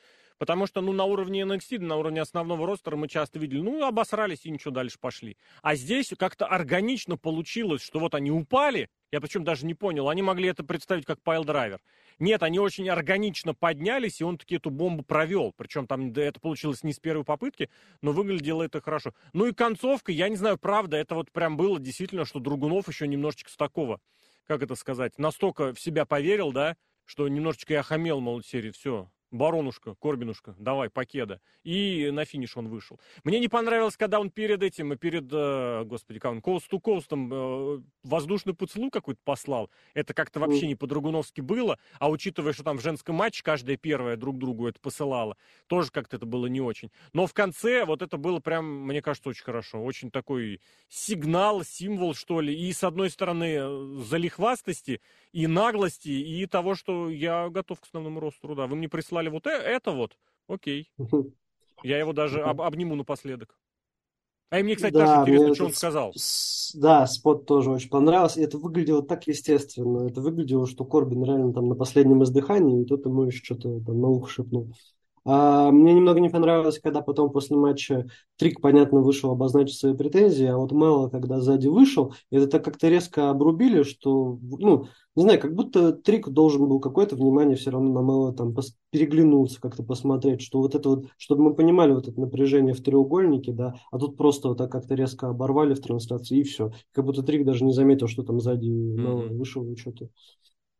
[0.42, 4.44] Потому что, ну, на уровне NXT, на уровне основного ростера мы часто видели, ну, обосрались
[4.44, 5.36] и ничего дальше пошли.
[5.62, 10.20] А здесь как-то органично получилось, что вот они упали, я причем даже не понял, они
[10.20, 11.78] могли это представить как piledriver.
[12.18, 15.52] Нет, они очень органично поднялись, и он таки эту бомбу провел.
[15.56, 17.70] Причем там это получилось не с первой попытки,
[18.00, 19.14] но выглядело это хорошо.
[19.32, 23.06] Ну и концовка, я не знаю, правда, это вот прям было действительно, что Другунов еще
[23.06, 24.00] немножечко с такого,
[24.48, 29.08] как это сказать, настолько в себя поверил, да, что немножечко я хамел, мол, серии, все,
[29.32, 31.40] Баронушка, Корбинушка, давай, покеда.
[31.64, 33.00] И на финиш он вышел.
[33.24, 37.82] Мне не понравилось, когда он перед этим, перед, э, господи, как он, коуст коустом э,
[38.02, 39.70] воздушный поцелуй какой-то послал.
[39.94, 41.78] Это как-то вообще не по-другуновски было.
[41.98, 46.16] А учитывая, что там в женском матче каждая первая друг другу это посылала, тоже как-то
[46.16, 46.90] это было не очень.
[47.12, 49.82] Но в конце вот это было прям, мне кажется, очень хорошо.
[49.82, 52.54] Очень такой сигнал, символ, что ли.
[52.54, 55.00] И с одной стороны э, залихвастости,
[55.32, 58.66] и наглости, и того, что я готов к основному росту труда.
[58.66, 60.16] Вы мне прислали вот э, это вот,
[60.48, 60.90] окей.
[61.82, 63.56] Я его даже об, обниму напоследок.
[64.50, 66.12] А и мне, кстати, да, даже интересно, что он сказал.
[66.14, 68.40] С, да, спот тоже очень понравился.
[68.40, 70.06] И это выглядело так естественно.
[70.06, 74.00] Это выглядело, что Корбин реально там на последнем издыхании, и тот ему еще что-то там
[74.00, 74.68] на ухо шепнул.
[75.24, 78.06] А, мне немного не понравилось, когда потом после матча
[78.36, 82.88] Трик, понятно, вышел обозначить свои претензии, а вот Мэлло, когда сзади вышел, это так как-то
[82.88, 87.92] резко обрубили, что, ну, не знаю, как будто Трик должен был какое-то внимание все равно
[87.92, 92.08] на Мэлло там пос- переглянуться, как-то посмотреть, что вот это вот, чтобы мы понимали вот
[92.08, 96.38] это напряжение в треугольнике, да, а тут просто вот так как-то резко оборвали в трансляции
[96.38, 96.72] и все.
[96.92, 99.36] Как будто Трик даже не заметил, что там сзади mm-hmm.
[99.36, 100.08] вышел и что-то.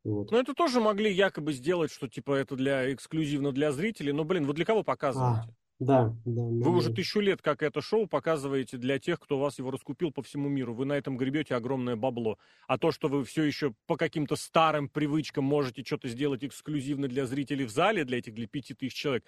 [0.05, 0.31] Вот.
[0.31, 4.13] Ну, это тоже могли якобы сделать, что типа это для эксклюзивно для зрителей.
[4.13, 5.49] Но, блин, вы для кого показываете?
[5.49, 6.43] А, да, да.
[6.43, 6.97] Вы да, уже да.
[6.97, 10.75] тысячу лет, как это шоу, показываете для тех, кто вас его раскупил по всему миру.
[10.75, 12.39] Вы на этом гребете огромное бабло.
[12.67, 17.25] А то, что вы все еще по каким-то старым привычкам можете что-то сделать эксклюзивно для
[17.25, 19.25] зрителей в зале, для этих, для пяти тысяч человек,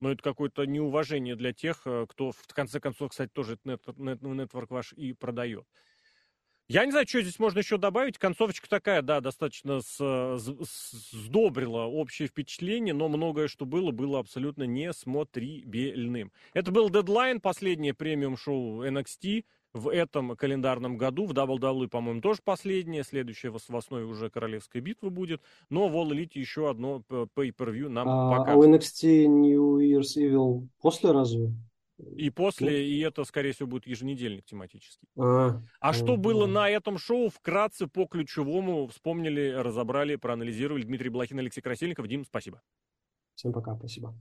[0.00, 4.70] но это какое-то неуважение для тех, э, кто, в конце концов, кстати, тоже этот нетворк
[4.70, 5.66] ваш и продает.
[6.68, 8.18] Я не знаю, что здесь можно еще добавить.
[8.18, 14.64] Концовочка такая, да, достаточно с, с, сдобрила общее впечатление, но многое, что было, было абсолютно
[14.64, 16.32] несмотрибельным.
[16.54, 19.44] Это был дедлайн, последнее премиум-шоу NXT
[19.74, 21.26] в этом календарном году.
[21.26, 23.04] В WWE, по-моему, тоже последнее.
[23.04, 25.42] Следующее в основной уже Королевская битва будет.
[25.70, 28.54] Но в All Elite еще одно pay-per-view нам а, покажет.
[28.54, 31.52] А у NXT New Year's Evil после разве?
[31.98, 32.76] И после, ну.
[32.76, 35.08] и это, скорее всего, будет еженедельник тематический.
[35.18, 40.82] А, а что а, было на этом шоу, вкратце по ключевому, вспомнили, разобрали, проанализировали.
[40.82, 42.06] Дмитрий Блохин, Алексей Красильников.
[42.06, 42.60] Дим, спасибо.
[43.34, 44.14] Всем пока, спасибо.